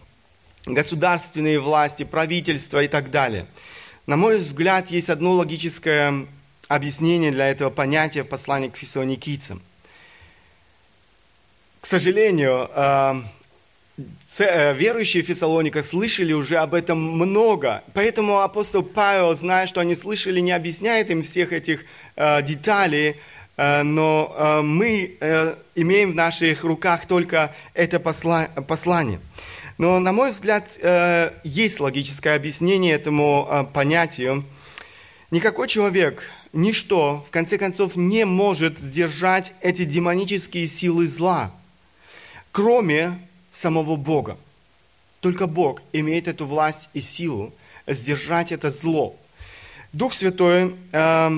[0.66, 3.46] государственные власти, правительство и так далее–
[4.08, 6.26] на мой взгляд, есть одно логическое
[6.66, 9.60] объяснение для этого понятия в послании к фессалоникийцам.
[11.82, 13.22] К сожалению, э,
[14.38, 17.84] э, верующие в Фессалониках слышали уже об этом много.
[17.92, 21.84] Поэтому апостол Павел, зная, что они слышали, не объясняет им всех этих
[22.16, 23.16] э, деталей,
[23.58, 25.16] но мы
[25.74, 29.18] имеем в наших руках только это послание.
[29.78, 34.44] Но, на мой взгляд, э, есть логическое объяснение этому э, понятию.
[35.30, 41.52] Никакой человек, ничто, в конце концов, не может сдержать эти демонические силы зла,
[42.50, 43.20] кроме
[43.52, 44.36] самого Бога.
[45.20, 47.52] Только Бог имеет эту власть и силу
[47.86, 49.14] сдержать это зло.
[49.92, 51.30] Дух Святой, э,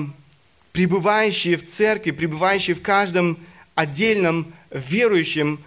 [0.71, 3.37] пребывающий в церкви, пребывающий в каждом
[3.75, 5.59] отдельном верующем,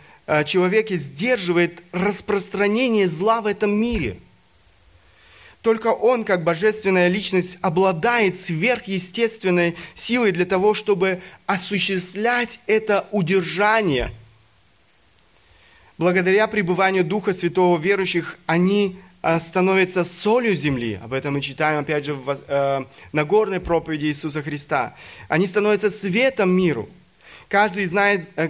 [0.45, 4.19] человеке сдерживает распространение зла в этом мире.
[5.61, 14.13] Только он, как божественная личность, обладает сверхъестественной силой для того, чтобы осуществлять это удержание.
[15.97, 20.99] Благодаря пребыванию Духа Святого верующих, они э, становятся солью земли.
[21.03, 24.95] Об этом мы читаем, опять же, в э, Нагорной проповеди Иисуса Христа.
[25.29, 26.89] Они становятся светом миру–
[27.49, 28.49] Каждый, знает, э,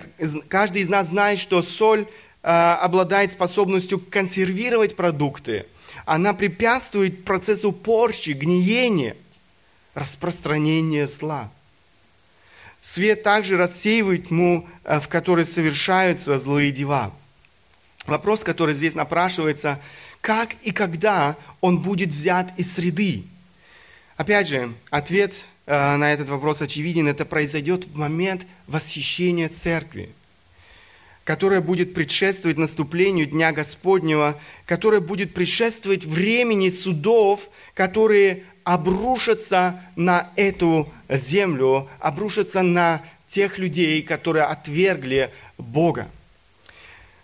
[0.48, 2.07] каждый из нас знает, что соль
[2.42, 5.66] э, обладает способностью консервировать продукты.
[6.04, 9.16] Она препятствует процессу порчи, гниения,
[9.94, 11.50] распространения зла.
[12.80, 17.12] Свет также рассеивает тьму, э, в которой совершаются злые дела.
[18.07, 19.80] Вопрос, который здесь напрашивается,
[20.20, 23.24] как и когда он будет взят из среды?
[24.16, 25.35] Опять же, ответ
[25.66, 30.11] на этот вопрос очевиден, это произойдет в момент восхищения церкви,
[31.24, 40.88] которое будет предшествовать наступлению Дня Господнего, которое будет предшествовать времени судов, которые обрушатся на эту
[41.09, 46.09] землю, обрушатся на тех людей, которые отвергли Бога.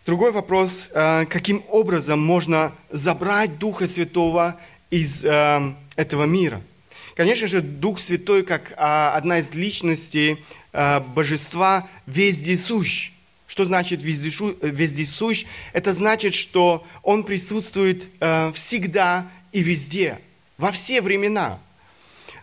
[0.07, 4.59] Другой вопрос, э, каким образом можно забрать Духа Святого
[4.91, 6.63] из э, этого мира–
[7.17, 10.39] Конечно же, Дух Святой, как а, одна из личностей
[10.73, 13.13] а, божества, вездесущ.
[13.47, 15.45] Что значит вездесущ?
[15.73, 20.19] Это значит, что Он присутствует а, всегда и везде,
[20.57, 21.59] во все времена.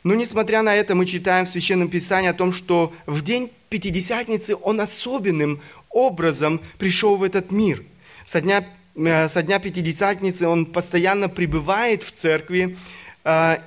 [0.03, 4.55] Но несмотря на это, мы читаем в Священном Писании о том, что в день Пятидесятницы
[4.55, 7.83] Он особенным образом пришел в этот мир.
[8.25, 12.77] Со дня, э, со дня Пятидесятницы Он постоянно пребывает в церкви,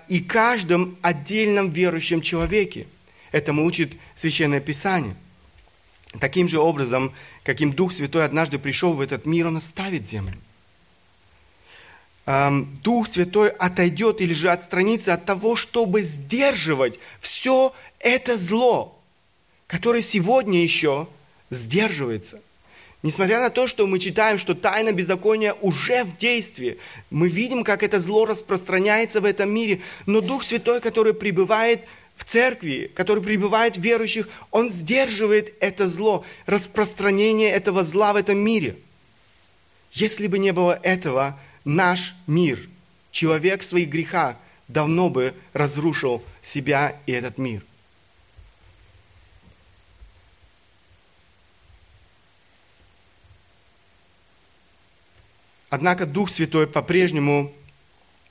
[0.08, 2.86] и каждом отдельном верующем человеке.
[3.30, 5.14] Этому учит Священное Писание.
[6.18, 10.38] Таким же образом, каким Дух Святой однажды пришел в этот мир, Он оставит землю.
[12.82, 18.98] Дух Святой отойдет или же отстранится от того, чтобы сдерживать все это зло,
[19.66, 21.06] которое сегодня еще
[21.50, 22.40] сдерживается–
[23.02, 26.78] Несмотря на то, что мы читаем, что тайна беззакония уже в действии,
[27.08, 31.80] мы видим, как это зло распространяется в этом мире, но Дух Святой, который пребывает
[32.16, 38.36] в церкви, который пребывает в верующих, он сдерживает это зло, распространение этого зла в этом
[38.36, 38.76] мире.
[39.92, 42.68] Если бы не было этого, наш мир,
[43.10, 44.36] человек в своих грехах,
[44.68, 47.62] давно бы разрушил себя и этот мир.
[55.70, 57.52] Однако Дух Святой по-прежнему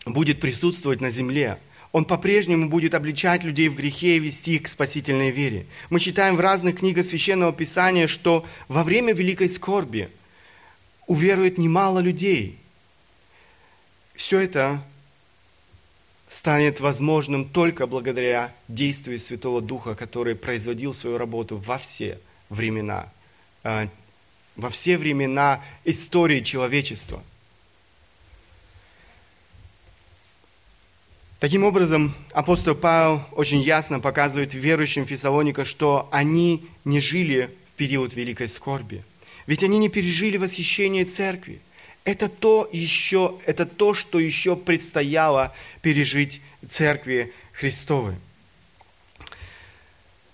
[0.06, 1.58] будет присутствовать на земле.
[1.92, 5.66] Он по-прежнему будет обличать людей в грехе и вести их к спасительной вере.
[5.90, 10.10] Мы читаем в разных книгах Священного Писания, что во время великой скорби
[11.08, 12.60] уверует немало людей.
[14.14, 14.84] Все это
[16.28, 22.20] станет возможным только благодаря действию Святого Духа, который производил свою работу во все
[22.50, 23.12] времена,
[23.64, 23.88] э,
[24.56, 27.24] во все времена истории человечества.
[31.40, 38.14] Таким образом, апостол Павел очень ясно показывает верующим Фессалоника, что они не жили в период
[38.14, 39.06] великой скорби.
[39.48, 41.62] Ведь они не пережили восхищение церкви.
[42.04, 48.16] Это то, еще, это то, что еще предстояло пережить церкви Христовой.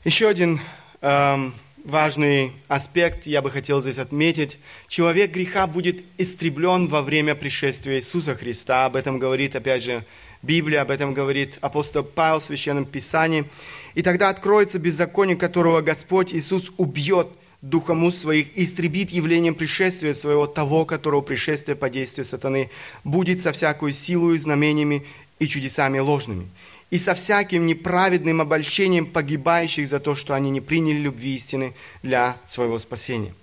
[0.03, 0.59] Еще один
[1.01, 1.53] эм,
[1.85, 4.57] важный аспект я бы хотел здесь отметить.
[4.87, 8.85] Человек греха будет истреблен во время пришествия Иисуса Христа.
[8.85, 10.03] Об этом говорит, опять же,
[10.41, 13.45] Библия об этом говорит апостол Павел в Священном Писании.
[13.93, 17.27] И тогда откроется беззаконие, которого Господь Иисус убьет
[17.61, 22.69] духом уст своих, истребит явлением пришествия своего того, которого пришествие по действию сатаны
[23.03, 25.05] будет со всякой силой, знамениями
[25.39, 26.47] и чудесами ложными,
[26.95, 31.73] и со всяким неправедным обольщением погибающих за то, что они не приняли любви истины
[32.03, 33.33] для своего спасения.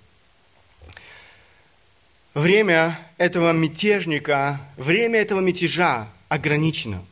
[2.33, 7.05] Время этого мятежника, время этого мятежа ограничено.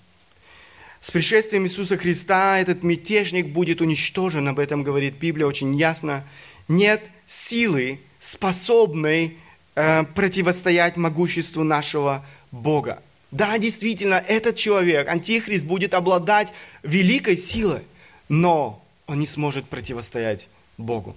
[0.99, 6.25] С пришествием Иисуса Христа этот мятежник будет уничтожен, об этом говорит Библия очень ясно.
[6.67, 9.37] Нет силы, способной
[9.75, 13.03] э, противостоять могуществу нашего Бога.
[13.31, 16.49] Да, действительно, этот человек, Антихрист, будет обладать
[16.83, 17.81] великой силой,
[18.29, 21.15] но он не сможет противостоять Богу.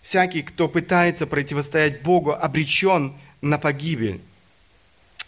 [0.00, 4.20] Всякий, кто пытается противостоять Богу, обречен на погибель.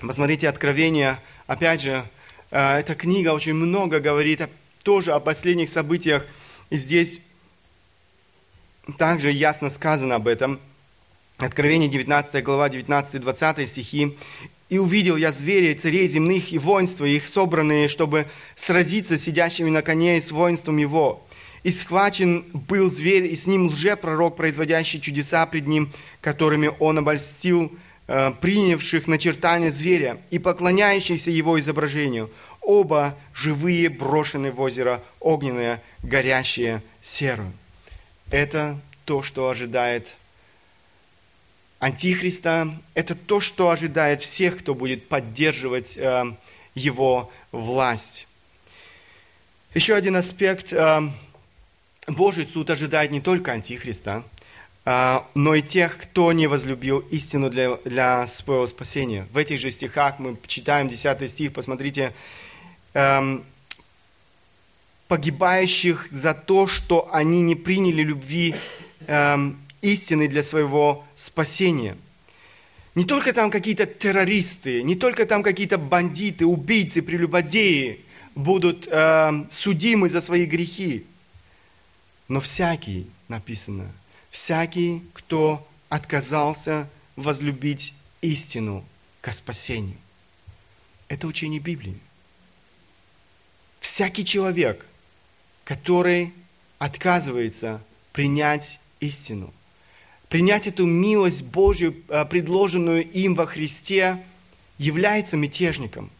[0.00, 2.04] Посмотрите Откровение Опять же,
[2.50, 4.42] э, эта книга очень много говорит
[4.82, 6.24] тоже о последних событиях.
[6.70, 7.20] И здесь
[8.98, 10.58] также ясно сказано об этом.
[11.36, 14.16] Откровение 19 глава, 19-20 стихи.
[14.74, 20.18] «И увидел я зверей, царей земных и воинства их, собранные, чтобы сразиться сидящими на коне
[20.18, 21.26] и с воинством его.
[21.62, 27.70] И схвачен был зверь, и с ним лжепророк, производящий чудеса пред ним, которыми он обольстил
[28.06, 36.82] Э, принявших начертание зверя и поклоняющихся его изображению, оба живые брошены в озеро огненное, горящее
[37.00, 37.50] серую.
[38.30, 40.16] Это то, что ожидает
[41.84, 46.32] Антихриста, это то, что ожидает всех, кто будет поддерживать э,
[46.74, 48.26] его власть.
[49.74, 50.72] Еще один аспект.
[50.72, 51.02] Э,
[52.06, 54.24] Божий суд ожидает не только Антихриста,
[54.86, 59.28] а, но и тех, кто не возлюбил истину для, для своего спасения.
[59.30, 62.14] В этих же стихах мы читаем 10 стих, посмотрите,
[62.94, 63.44] эм,
[65.08, 68.54] погибающих за то, что они не приняли любви
[69.06, 71.96] эм, истины для своего спасения.
[72.94, 78.00] Не только там какие-то террористы, не только там какие-то бандиты, убийцы, прелюбодеи
[78.34, 81.04] будут э, судимы за свои грехи,
[82.28, 83.90] но всякий, написано–
[84.34, 88.84] всякий, кто отказался возлюбить истину
[89.20, 89.96] к спасению.
[91.06, 91.96] Это учение Библии.
[93.78, 94.84] Всякий человек,
[95.62, 96.34] который
[96.80, 97.80] отказывается
[98.12, 99.54] принять истину,
[100.34, 104.20] принять эту милость Божью, э, предложенную им во Христе,
[104.78, 106.10] является мятежником,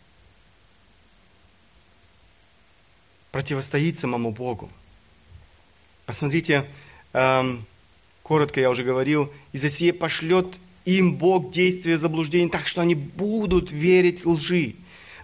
[3.33, 4.71] противостоит самому Богу.
[6.07, 6.65] Посмотрите,
[7.13, 7.67] эм,
[8.23, 10.47] коротко я уже говорил, и за сие пошлет
[10.85, 14.77] им Бог действие заблуждений так, что они будут верить лжи.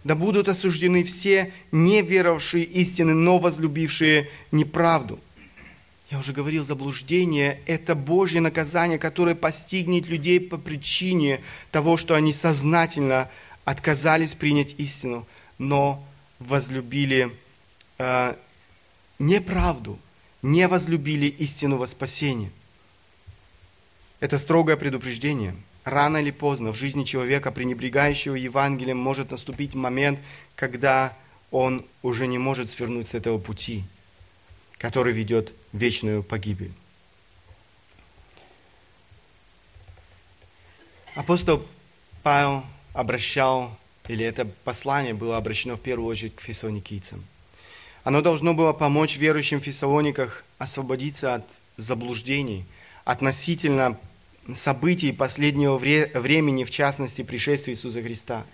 [0.03, 5.21] Да будут осуждены все неверовавшие истины, но возлюбившие неправду.
[6.11, 11.41] Я уже говорил, заблуждение– это Божье наказание, которое постигнет людей по причине
[11.71, 13.31] того, что они сознательно
[13.65, 15.25] отказались принять истину,
[15.59, 16.05] но
[16.41, 17.31] возлюбили
[17.99, 18.35] э,
[19.21, 20.01] неправду,
[20.43, 22.51] не возлюбили истину во спасение.
[24.19, 25.55] Это строгое предупреждение.
[25.85, 30.19] Рано или поздно в жизни человека, пренебрегающего Евангелием, может наступить момент,
[30.57, 31.17] когда
[31.53, 33.85] он уже не может свернуть с этого пути,
[34.77, 36.73] который ведет вечную погибель.
[41.15, 41.67] Апостол
[42.23, 43.77] Павел обращал
[44.09, 47.25] или это послание было обращено в первую очередь к фессалоникийцам.
[48.03, 51.45] Оно должно было помочь верующим в Фессалониках освободиться от
[51.77, 52.65] заблуждений
[53.05, 53.99] относительно
[54.55, 58.45] событий последнего времени, в частности, пришествия Иисуса Христа.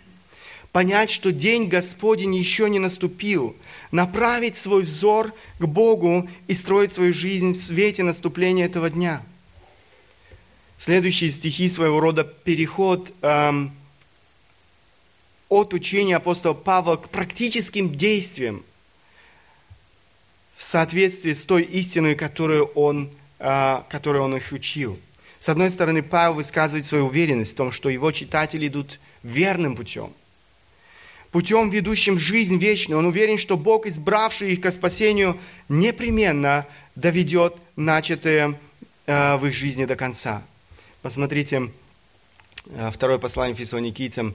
[0.72, 3.56] Понять, что день Господень еще не наступил,
[3.90, 9.22] направить свой взор к Богу и строить свою жизнь в свете наступления этого дня.
[10.78, 13.72] Следующие стихи своего рода переход эм,
[15.48, 18.62] от учения апостола Павла к практическим действиям
[20.56, 24.98] в соответствии с той истиной, которую он, э, которую он их учил.
[25.38, 30.12] С одной стороны, Павел высказывает свою уверенность в том, что его читатели идут верным путем,
[31.36, 32.98] путем, ведущим жизнь вечную.
[32.98, 38.58] Он уверен, что Бог, избравший их к спасению, непременно доведет начатое
[39.04, 40.42] э, в их жизни до конца.
[41.02, 41.70] Посмотрите,
[42.70, 44.34] э, второе послание Фессалоникийцам,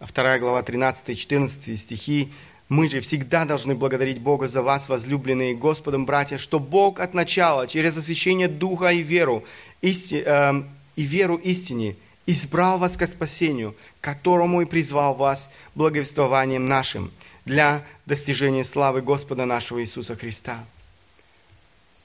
[0.00, 2.32] 2 глава 13-14 стихи.
[2.70, 7.66] Мы же всегда должны благодарить Бога за вас, возлюбленные Господом, братья, что Бог от начала,
[7.66, 9.44] через освящение Духа и веру,
[9.82, 10.62] исти, э,
[10.96, 11.96] и веру истине,
[12.28, 17.10] избрал вас к спасению, которому и призвал вас благовествованием нашим
[17.46, 20.62] для достижения славы Господа нашего Иисуса Христа.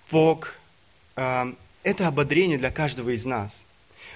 [0.09, 0.53] Бог
[1.17, 1.53] э,–
[1.83, 3.65] это ободрение для каждого из нас.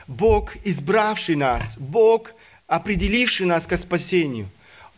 [0.08, 2.32] Бог, избравший нас, Бог,
[2.68, 4.50] определивший нас к спасению,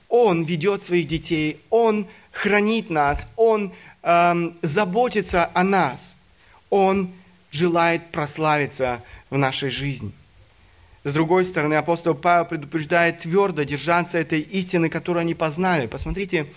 [0.09, 6.15] Он ведет своих детей, Он хранит нас, Он э, заботится о нас,
[6.69, 7.11] Он
[7.49, 9.01] желает прославиться
[9.31, 10.13] в нашей жизни.
[11.03, 15.87] С другой стороны, апостол Павел предупреждает твердо держаться этой истины, которую они познали.
[15.87, 16.47] Посмотрите,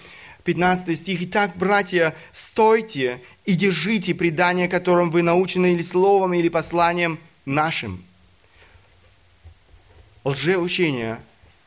[0.44, 1.22] 15 стих.
[1.22, 8.02] «Итак, братья, стойте и держите предание, которым вы научены или словом, или посланием нашим».
[10.24, 11.18] Лжеучение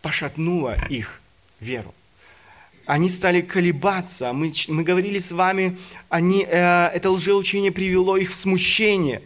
[0.02, 1.22] пошатнуло их
[1.60, 1.94] веру
[2.86, 4.32] они стали колебаться.
[4.34, 5.78] Мы, мы говорили с вами,
[6.10, 9.22] они, э, это лжеучение привело их в смущение.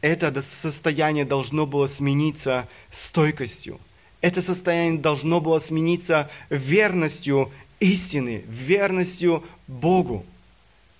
[0.00, 3.78] Это состояние должно было смениться стойкостью.
[4.20, 10.24] Это состояние должно было смениться верностью истины, верностью Богу,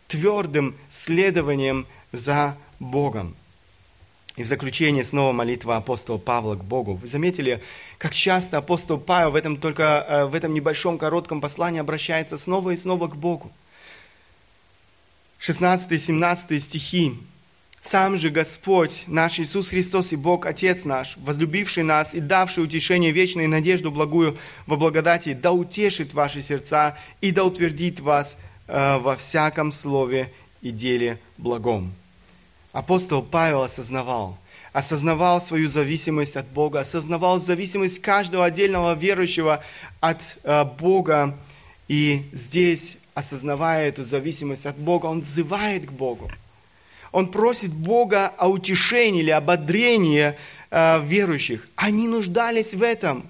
[0.09, 3.37] твердым следованием за Богом.
[4.37, 6.95] И в заключение снова молитва апостола Павла к Богу.
[6.95, 7.63] Вы заметили,
[7.99, 12.71] как часто апостол Павел в этом только э, в этом небольшом коротком послании обращается снова
[12.71, 13.51] и снова к Богу.
[15.39, 17.19] 16 и 17 стихи.
[17.83, 23.11] «Сам же Господь, наш Иисус Христос и Бог, Отец наш, возлюбивший нас и давший утешение
[23.11, 28.37] вечное и надежду благую во благодати, да утешит ваши сердца и да утвердит вас
[28.68, 31.95] э, во всяком слове и деле благом».
[32.72, 34.39] Апостол Павел осознавал,
[34.72, 39.64] осознавал свою зависимость от Бога, осознавал зависимость каждого отдельного верующего
[40.01, 41.37] от э, Бога.
[41.89, 46.31] И здесь, осознавая эту зависимость от Бога, он взывает к Богу.
[47.13, 50.35] Он просит Бога о утешении или ободрении
[50.71, 51.69] э, верующих.
[51.77, 53.27] Они нуждались в этом.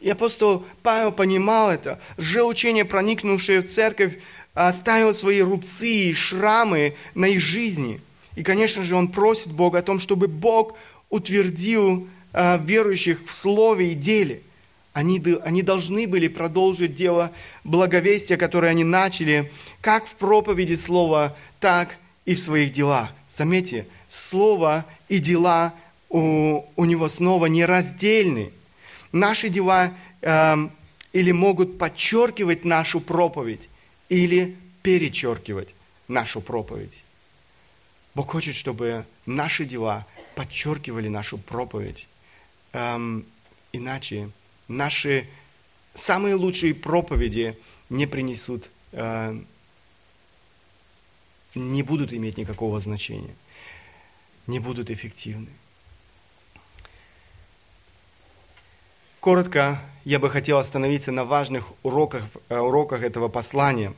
[0.00, 2.00] И апостол Павел понимал это.
[2.16, 4.18] Лжеучение, проникнувшее в церковь,
[4.54, 8.00] оставило свои рубцы и шрамы на их жизни–
[8.38, 10.76] и, конечно же, он просит Бога о том, чтобы Бог
[11.10, 14.42] утвердил э, верующих в слове и деле.
[14.92, 17.32] Они, они должны были продолжить дело
[17.64, 21.94] благовестия, которое они начали, как в проповеди слова, так и
[22.34, 23.10] в своих делах.
[23.34, 25.74] Заметьте, слово и дела
[26.08, 28.52] у, у него снова нераздельны.
[29.12, 30.68] Наши дела э,
[31.12, 33.68] или могут подчеркивать нашу проповедь,
[34.08, 35.68] или перечеркивать
[36.08, 37.04] нашу проповедь.
[38.14, 42.08] Бог хочет, чтобы наши дела подчеркивали нашу проповедь.
[42.72, 43.24] Эм,
[43.72, 44.30] иначе
[44.66, 45.28] наши
[45.94, 47.56] самые лучшие проповеди
[47.90, 49.40] не принесут, э,
[51.54, 53.34] не будут иметь никакого значения,
[54.46, 55.48] не будут эффективны.
[59.20, 63.92] Коротко я бы хотел остановиться на важных уроках, э, уроках этого послания.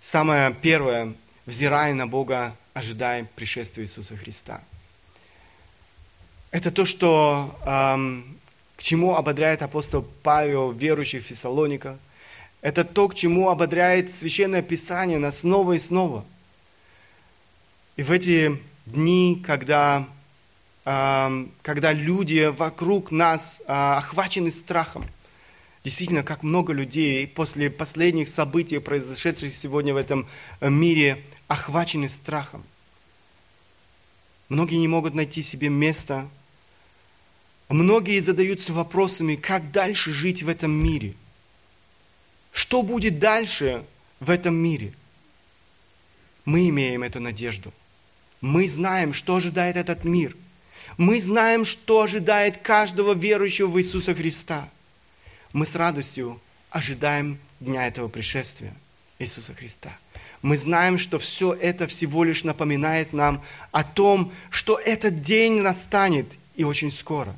[0.00, 1.14] Самое первое,
[1.46, 4.62] взирая на Бога ожидаем пришествия Иисуса Христа.
[6.50, 8.38] Это то, что, эм,
[8.76, 11.96] к чему ободряет апостол Павел верующих в Фессалониках.
[12.60, 16.24] Это то, к чему ободряет Священное Писание нас снова и снова.
[17.96, 20.06] И в эти дни, когда,
[20.84, 25.04] когда люди вокруг нас э, охвачены страхом,
[25.82, 30.28] действительно, как много людей после последних событий, произошедших сегодня в этом
[30.60, 32.64] мире, охвачены страхом.
[34.50, 36.28] Многие не могут найти себе места.
[37.70, 41.14] Многие задаются вопросами, как дальше жить в этом мире.
[42.52, 43.84] Что будет дальше
[44.20, 44.92] в этом мире?
[46.44, 47.72] Мы имеем эту надежду.
[48.40, 50.36] Мы знаем, что ожидает этот мир.
[50.98, 54.68] Мы знаем, что ожидает каждого верующего в Иисуса Христа.
[55.52, 58.74] Мы с радостью ожидаем дня этого пришествия
[59.18, 59.96] Иисуса Христа.
[60.42, 66.26] Мы знаем, что все это всего лишь напоминает нам о том, что этот день настанет
[66.54, 67.34] и очень скоро.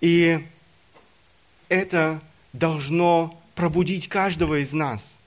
[0.00, 0.44] И
[1.68, 2.20] это
[2.52, 5.18] должно пробудить каждого из нас,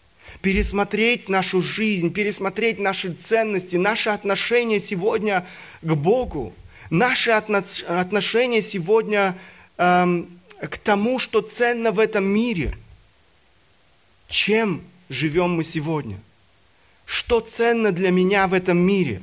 [0.41, 5.45] пересмотреть нашу жизнь, пересмотреть наши ценности, наши отношения сегодня
[5.81, 6.53] к Богу,
[6.89, 9.37] наши отношения сегодня
[9.77, 12.77] эм, к тому, что ценно в этом мире.
[14.27, 16.19] Чем живем мы сегодня?
[17.05, 19.21] Что ценно для меня в этом мире?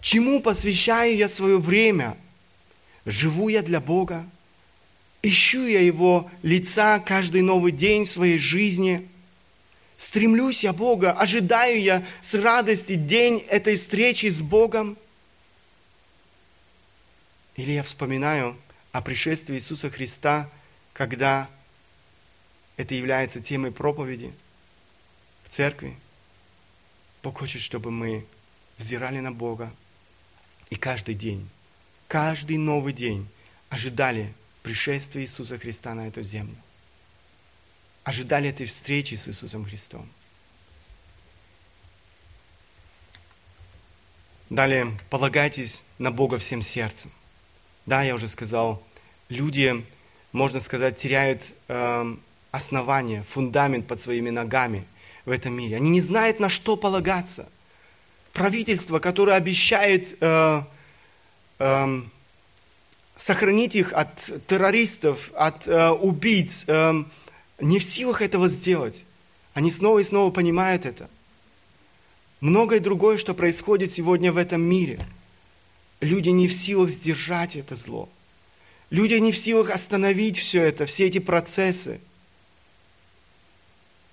[0.00, 2.16] Чему посвящаю я свое время?
[3.04, 4.26] Живу я для Бога?
[5.22, 9.08] Ищу я Его лица каждый новый день в своей жизни?
[9.96, 11.12] Стремлюсь я Бога?
[11.12, 14.96] Ожидаю я с радости день этой встречи с Богом?
[17.56, 18.56] Или я вспоминаю
[18.92, 20.48] о пришествии Иисуса Христа,
[20.94, 21.48] когда
[22.76, 24.32] это является темой проповеди–
[25.50, 25.96] церкви.
[27.22, 28.24] Бог хочет, чтобы мы
[28.78, 29.70] взирали на Бога
[30.70, 31.50] и каждый день,
[32.08, 33.28] каждый новый день
[33.68, 34.32] ожидали
[34.62, 36.56] пришествия Иисуса Христа на эту землю.
[38.04, 40.08] Ожидали этой встречи с Иисусом Христом.
[44.48, 47.10] Далее, полагайтесь на Бога всем сердцем.
[47.86, 48.82] Да, я уже сказал,
[49.28, 49.84] люди,
[50.32, 52.16] можно сказать, теряют э,
[52.50, 54.84] основание, фундамент под своими ногами–
[55.24, 55.76] в этом мире.
[55.76, 57.48] Они не знают, на что полагаться.
[58.32, 60.62] Правительство, которое обещает э,
[61.58, 62.02] э,
[63.20, 64.16] сохранить их от
[64.46, 67.04] террористов, от э, убийц, э,
[67.60, 69.04] не в силах этого сделать.
[69.54, 71.08] Они снова и снова понимают это.
[72.40, 74.98] Многое другое, что происходит сегодня в этом мире.
[76.00, 78.08] Люди не в силах сдержать это зло.
[78.88, 82.00] Люди не в силах остановить все это, все эти процессы.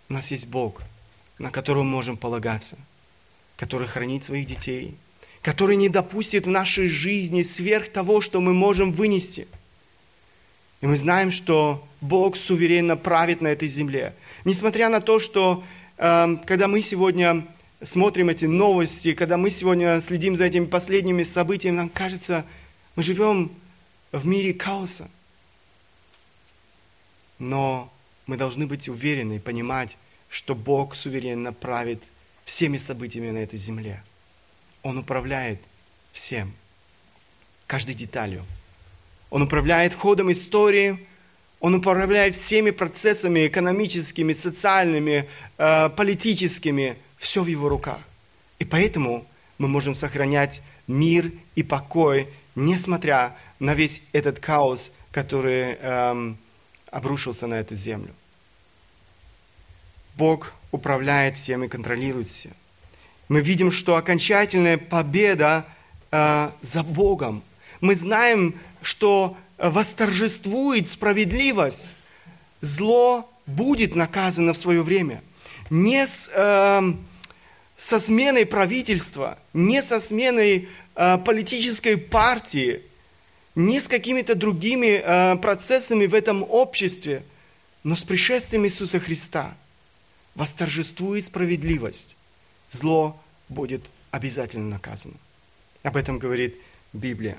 [0.09, 0.81] У нас есть Бог–
[1.39, 2.77] на которого мы можем полагаться,
[3.57, 4.97] который хранит своих детей,
[5.41, 9.47] который не допустит в нашей жизни сверх того, что мы можем вынести.
[10.81, 14.13] И мы знаем, что Бог суверенно правит на этой земле.
[14.45, 15.63] Несмотря на то, что
[15.97, 17.47] э, когда мы сегодня
[17.83, 22.45] смотрим эти новости, когда мы сегодня следим за этими последними событиями, нам кажется,
[22.95, 23.51] мы живем
[24.11, 25.09] в мире хаоса.
[27.39, 27.91] Но
[28.25, 29.97] мы должны быть уверены и понимать,
[30.29, 32.03] что Бог суверенно правит
[32.45, 34.03] всеми событиями на этой земле.
[34.87, 35.59] Он управляет
[36.13, 36.53] всем,
[37.67, 38.45] каждой деталью.
[39.29, 41.05] Он управляет ходом истории,
[41.59, 45.27] он управляет всеми процессами экономическими, социальными,
[45.57, 46.95] э, политическими.
[47.17, 47.99] Все в его руках.
[48.59, 49.27] И поэтому
[49.57, 56.37] мы можем сохранять мир и покой, несмотря на весь этот хаос, который эм,
[56.91, 58.13] обрушился на эту землю.
[60.15, 62.51] Бог управляет всем и контролирует все.
[63.27, 65.65] Мы видим, что окончательная победа
[66.11, 67.43] э, за Богом.
[67.81, 71.93] Мы знаем, что восторжествует справедливость.
[72.61, 75.21] Зло будет наказано в свое время.
[75.69, 76.93] Не с, э,
[77.77, 82.81] со сменой правительства, не со сменой э, политической партии,
[83.55, 87.23] не с какими-то другими э, процессами в этом обществе,
[87.83, 89.55] но с пришествием Иисуса Христа–
[90.37, 92.15] восторжествует справедливость,
[92.69, 95.15] зло будет обязательно наказано.
[95.83, 96.55] Об этом говорит
[96.93, 97.37] Библия.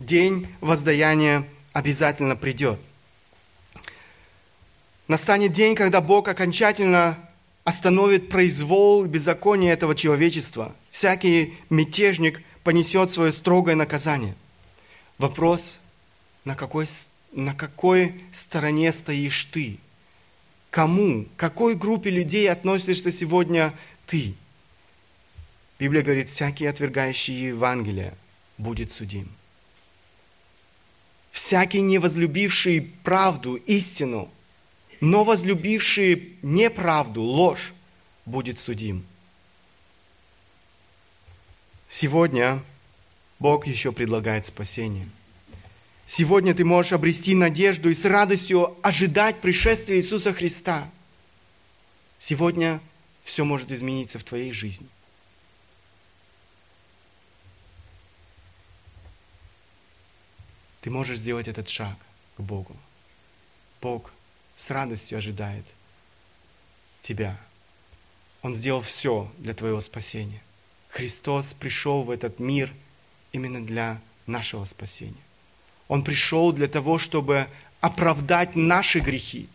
[0.00, 2.78] День воздаяния обязательно придет.
[5.08, 7.18] Настанет день, когда Бог окончательно
[7.64, 10.74] остановит произвол и беззаконие этого человечества.
[10.90, 14.34] Всякий мятежник понесет свое строгое наказание.
[15.18, 15.80] Вопрос,
[16.44, 16.86] на какой,
[17.32, 19.78] на какой стороне стоишь ты?
[20.76, 23.72] кому, какой группе людей относишься сегодня
[24.06, 24.34] ты.
[25.78, 28.14] Библия говорит, всякий отвергающий Евангелие
[28.58, 29.28] будет судим.
[31.30, 34.30] Всякий не возлюбивший правду, истину,
[35.00, 37.74] но возлюбивший неправду, ложь,
[38.24, 39.04] будет судим.
[41.88, 42.62] Сегодня
[43.38, 45.08] Бог еще предлагает спасение–
[46.06, 50.88] Сегодня ты можешь обрести надежду и с радостью ожидать пришествия Иисуса Христа.
[52.18, 52.80] Сегодня
[53.24, 54.86] все может измениться в твоей жизни.
[60.86, 61.96] Ты можешь сделать этот шаг
[62.36, 62.76] к Богу.
[63.82, 64.12] Бог
[64.54, 65.64] с радостью ожидает
[67.02, 67.36] тебя.
[68.40, 70.40] Он сделал все для твоего спасения.
[70.90, 72.72] Христос пришел в этот мир
[73.32, 75.24] именно для нашего спасения.
[75.88, 77.48] Он пришел для того, чтобы
[77.80, 79.48] оправдать наши грехи.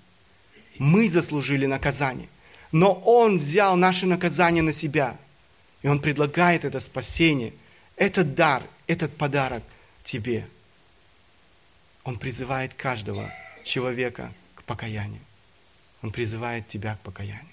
[0.80, 2.28] Мы заслужили наказание.
[2.74, 5.18] Но Он взял наше наказание на себя.
[5.82, 7.54] И Он предлагает это спасение,
[7.96, 9.64] этот дар, этот подарок
[10.04, 10.46] тебе.
[12.04, 13.32] Он призывает каждого
[13.64, 15.22] человека к покаянию.
[16.02, 17.46] Он призывает тебя к покаянию.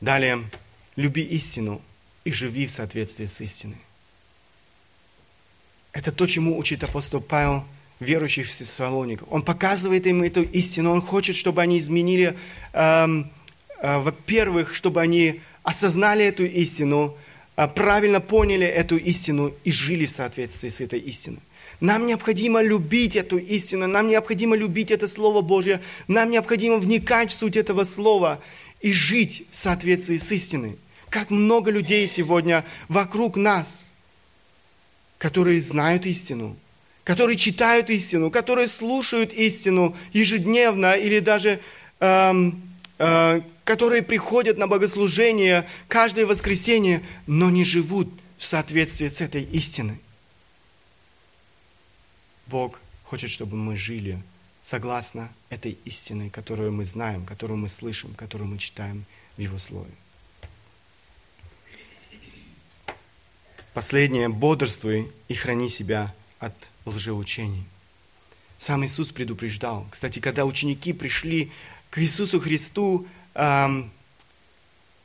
[0.00, 0.42] Далее,
[0.96, 1.82] люби истину
[2.24, 3.78] и живи в соответствии с истиной.
[5.92, 7.64] Это то, чему учит апостол Павел
[8.00, 9.26] верующих в Фессалониках.
[9.30, 12.36] Он показывает им эту истину, он хочет, чтобы они изменили,
[12.72, 13.30] эм,
[13.78, 17.25] э, во-первых, чтобы они осознали эту истину, э,
[17.56, 21.40] правильно поняли эту истину и жили в соответствии с этой истиной.
[21.80, 27.34] Нам необходимо любить эту истину, нам необходимо любить это Слово Божье, нам необходимо вникать в
[27.34, 28.40] суть этого Слова
[28.80, 30.76] и жить в соответствии с истиной.
[31.10, 33.84] Как много людей сегодня вокруг нас,
[35.18, 36.56] которые знают истину,
[37.04, 41.60] которые читают истину, которые слушают истину ежедневно или даже
[42.00, 42.60] эм,
[42.96, 49.98] которые приходят на богослужение каждое воскресенье, но не живут в соответствии с этой истиной.
[52.46, 54.22] Бог хочет, чтобы мы жили
[54.62, 59.04] согласно этой истине, которую мы знаем, которую мы слышим, которую мы читаем
[59.36, 59.90] в Его Слове.
[63.74, 66.54] Последнее, бодрствуй и храни себя от
[66.86, 67.64] лжеучений.
[68.58, 69.86] Сам Иисус предупреждал.
[69.90, 71.52] Кстати, когда ученики пришли
[71.90, 73.90] к Иисусу Христу, эм,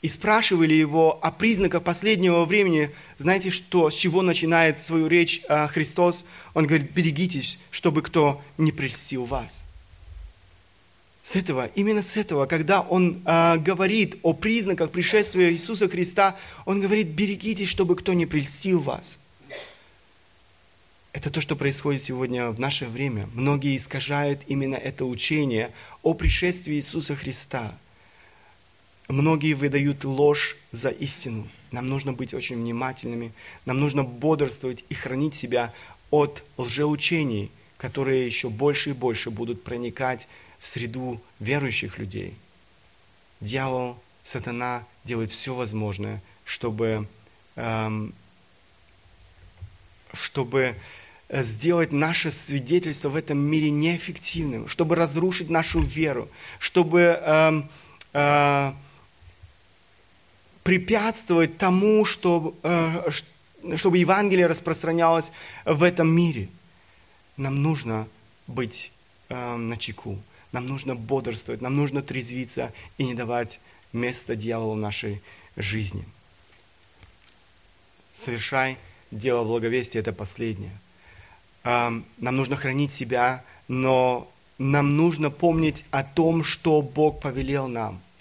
[0.02, 5.68] и спрашивали его о признаках последнего времени, знаете, что, с чего начинает свою речь а,
[5.68, 6.26] Христос?
[6.56, 9.64] Он говорит, берегитесь, чтобы кто не прельстил вас.
[11.22, 16.82] С этого, именно с этого, когда он а, говорит о признаках пришествия Иисуса Христа, он
[16.82, 19.20] говорит, берегитесь, чтобы кто не прельстил вас.
[21.14, 23.30] Это то, что происходит сегодня в наше время.
[23.34, 25.72] Многие искажают именно это учение
[26.04, 27.78] о пришествии Иисуса Христа–
[29.12, 31.46] Многие выдают ложь за истину.
[31.72, 33.34] Нам нужно быть очень внимательными,
[33.66, 35.74] нам нужно бодрствовать и хранить себя
[36.12, 42.36] от лжеучений, которые еще больше и больше будут проникать в среду верующих людей.
[43.42, 47.06] Дьявол, сатана делает все возможное, чтобы,
[47.58, 48.14] эм,
[50.14, 50.76] чтобы
[51.32, 56.30] сделать наше свидетельство в этом мире неэффективным, чтобы разрушить нашу веру,
[56.60, 57.70] чтобы эм,
[58.14, 58.74] э,
[60.64, 63.12] препятствовать тому, чтобы, э,
[63.78, 65.32] чтобы Евангелие распространялось
[65.64, 66.50] в этом мире.
[67.38, 68.08] Нам нужно
[68.48, 68.92] быть
[69.30, 70.22] э, на чеку,
[70.52, 73.62] нам нужно бодрствовать, нам нужно трезвиться и не давать
[73.94, 75.22] места дьяволу в нашей
[75.56, 76.04] жизни.
[78.12, 78.78] Совершай
[79.12, 80.78] дело благовестия– это последнее.
[81.64, 88.00] Нам нужно хранить себя, но нам нужно помнить о том, что Бог повелел нам–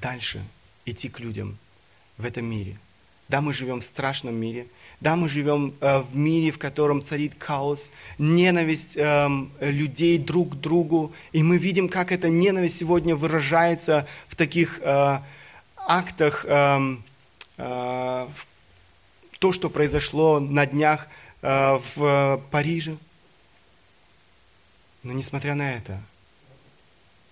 [0.00, 0.42] дальше
[0.86, 1.56] идти к людям
[2.18, 2.76] в этом мире.
[3.28, 4.66] Да, мы живем в страшном мире.
[5.00, 9.28] Да, мы живем э, в мире, в котором царит хаос, ненависть э,
[9.60, 11.12] людей друг к другу.
[11.30, 15.18] И мы видим, как эта ненависть сегодня выражается в таких э,
[15.76, 16.44] актах.
[16.48, 16.96] Э,
[17.56, 18.26] э,
[19.38, 21.06] то, что произошло на днях
[21.42, 22.96] в Париже.
[25.02, 26.00] Но несмотря на это,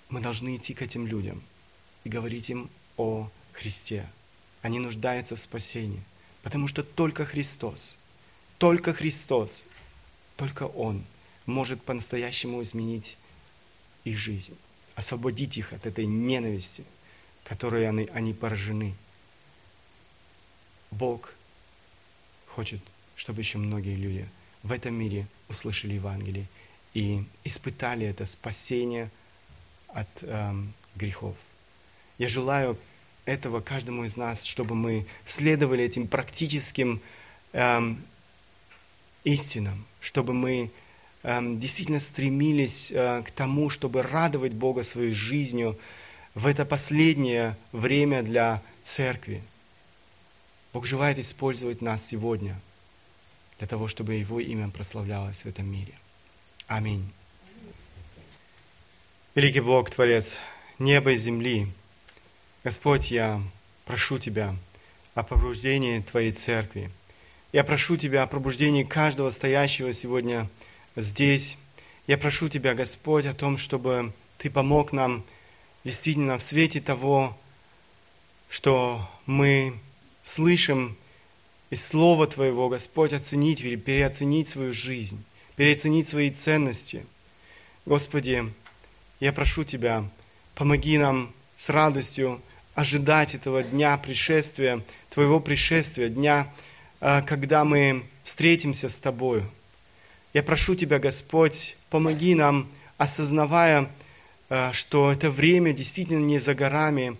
[0.08, 1.42] мы должны идти к этим людям–
[2.04, 4.06] и говорить им о Христе.
[4.62, 6.02] Они нуждаются в спасении,
[6.42, 7.96] потому что только Христос,
[8.56, 9.66] только Христос,
[10.36, 11.04] только Он
[11.46, 13.18] может по-настоящему изменить
[14.04, 14.56] их жизнь,
[14.94, 16.84] освободить их от этой ненависти,
[17.44, 18.94] которой они, они поражены.
[20.90, 21.34] Бог
[22.46, 22.80] хочет,
[23.18, 24.26] чтобы еще многие люди
[24.62, 26.46] в этом мире услышали Евангелие
[26.94, 29.10] и испытали это спасение
[29.88, 31.34] от эм, грехов.
[32.16, 32.78] Я желаю
[33.24, 37.00] этого каждому из нас, чтобы мы следовали этим практическим
[37.52, 38.02] эм,
[39.24, 40.70] истинам, чтобы мы
[41.24, 45.76] эм, действительно стремились э, к тому, чтобы радовать Бога своей жизнью
[46.36, 49.42] в это последнее время для церкви.
[50.72, 52.54] Бог желает использовать нас сегодня
[53.58, 55.94] для того, чтобы Его имя прославлялось в этом мире.
[56.66, 57.10] Аминь.
[59.34, 60.38] Великий Бог, Творец
[60.78, 61.68] неба и земли,
[62.64, 63.42] Господь, я
[63.84, 64.54] прошу Тебя
[65.14, 66.90] о пробуждении Твоей церкви.
[67.52, 70.48] Я прошу Тебя о пробуждении каждого стоящего сегодня
[70.96, 71.56] здесь.
[72.06, 75.24] Я прошу Тебя, Господь, о том, чтобы Ты помог нам
[75.84, 77.36] действительно в свете того,
[78.48, 79.78] что мы
[80.22, 80.96] слышим
[81.70, 85.22] из Слова Твоего, Господь, оценить переоценить свою жизнь,
[85.56, 87.04] переоценить свои ценности.
[87.84, 88.52] Господи,
[89.20, 90.04] я прошу Тебя,
[90.54, 92.40] помоги нам с радостью
[92.74, 96.52] ожидать этого дня пришествия, Твоего пришествия, дня,
[97.00, 99.50] а, когда мы встретимся с Тобою.
[100.32, 103.90] Я прошу Тебя, Господь, помоги нам, осознавая,
[104.48, 107.16] а, что это время действительно не за горами,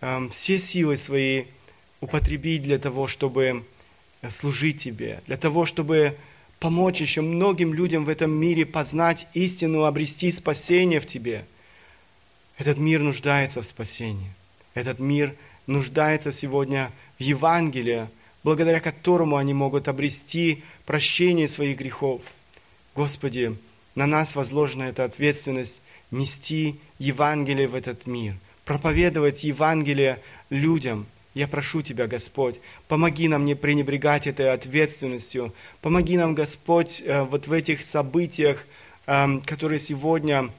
[0.00, 1.44] а, все силы свои
[2.00, 3.64] употребить для того, чтобы
[4.30, 6.16] служить Тебе, для того, чтобы
[6.60, 11.44] помочь еще многим людям в этом мире познать истину, обрести спасение в Тебе.
[12.58, 14.30] Этот мир нуждается в спасении.
[14.74, 15.34] Этот мир
[15.66, 18.08] нуждается сегодня в Евангелии,
[18.42, 22.22] благодаря которому они могут обрести прощение своих грехов.
[22.94, 23.56] Господи,
[23.94, 30.20] на нас возложена эта ответственность нести Евангелие в этот мир, проповедовать Евангелие
[30.50, 31.06] людям.
[31.34, 37.46] Я прошу Тебя, Господь, помоги нам не пренебрегать этой ответственностью, помоги нам, Господь, э, вот
[37.46, 38.64] в этих событиях,
[39.06, 40.50] эм, которые сегодня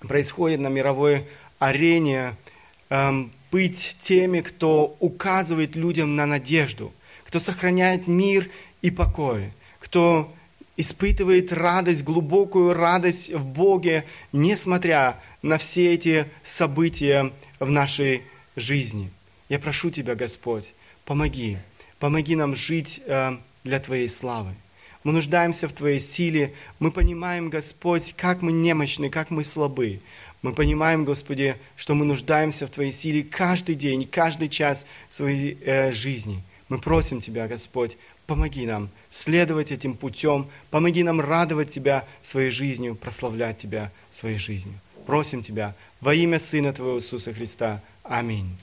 [0.00, 1.24] происходят на мировой
[1.58, 2.34] арене,
[2.88, 6.92] эм, быть теми, кто указывает людям на надежду–
[7.30, 8.50] кто сохраняет мир
[8.82, 10.34] и покой, кто
[10.76, 17.30] испытывает радость, глубокую радость в Боге, несмотря на все эти события
[17.60, 18.22] в нашей
[18.56, 19.12] жизни.
[19.50, 20.72] Я прошу Тебя, Господь,
[21.04, 21.58] помоги,
[21.98, 24.54] помоги нам жить э, для Твоей славы.
[25.02, 26.54] Мы нуждаемся в Твоей силе.
[26.78, 30.00] Мы понимаем, Господь, как мы немощны, как мы слабы.
[30.42, 35.90] Мы понимаем, Господи, что мы нуждаемся в Твоей силе каждый день, каждый час своей э,
[35.90, 36.44] жизни.
[36.68, 42.94] Мы просим Тебя, Господь, помоги нам следовать этим путем, помоги нам радовать Тебя своей жизнью,
[42.94, 44.78] прославлять Тебя своей жизнью.
[45.06, 47.82] Просим Тебя во имя Сына Твоего Иисуса Христа.
[48.04, 48.56] Аминь.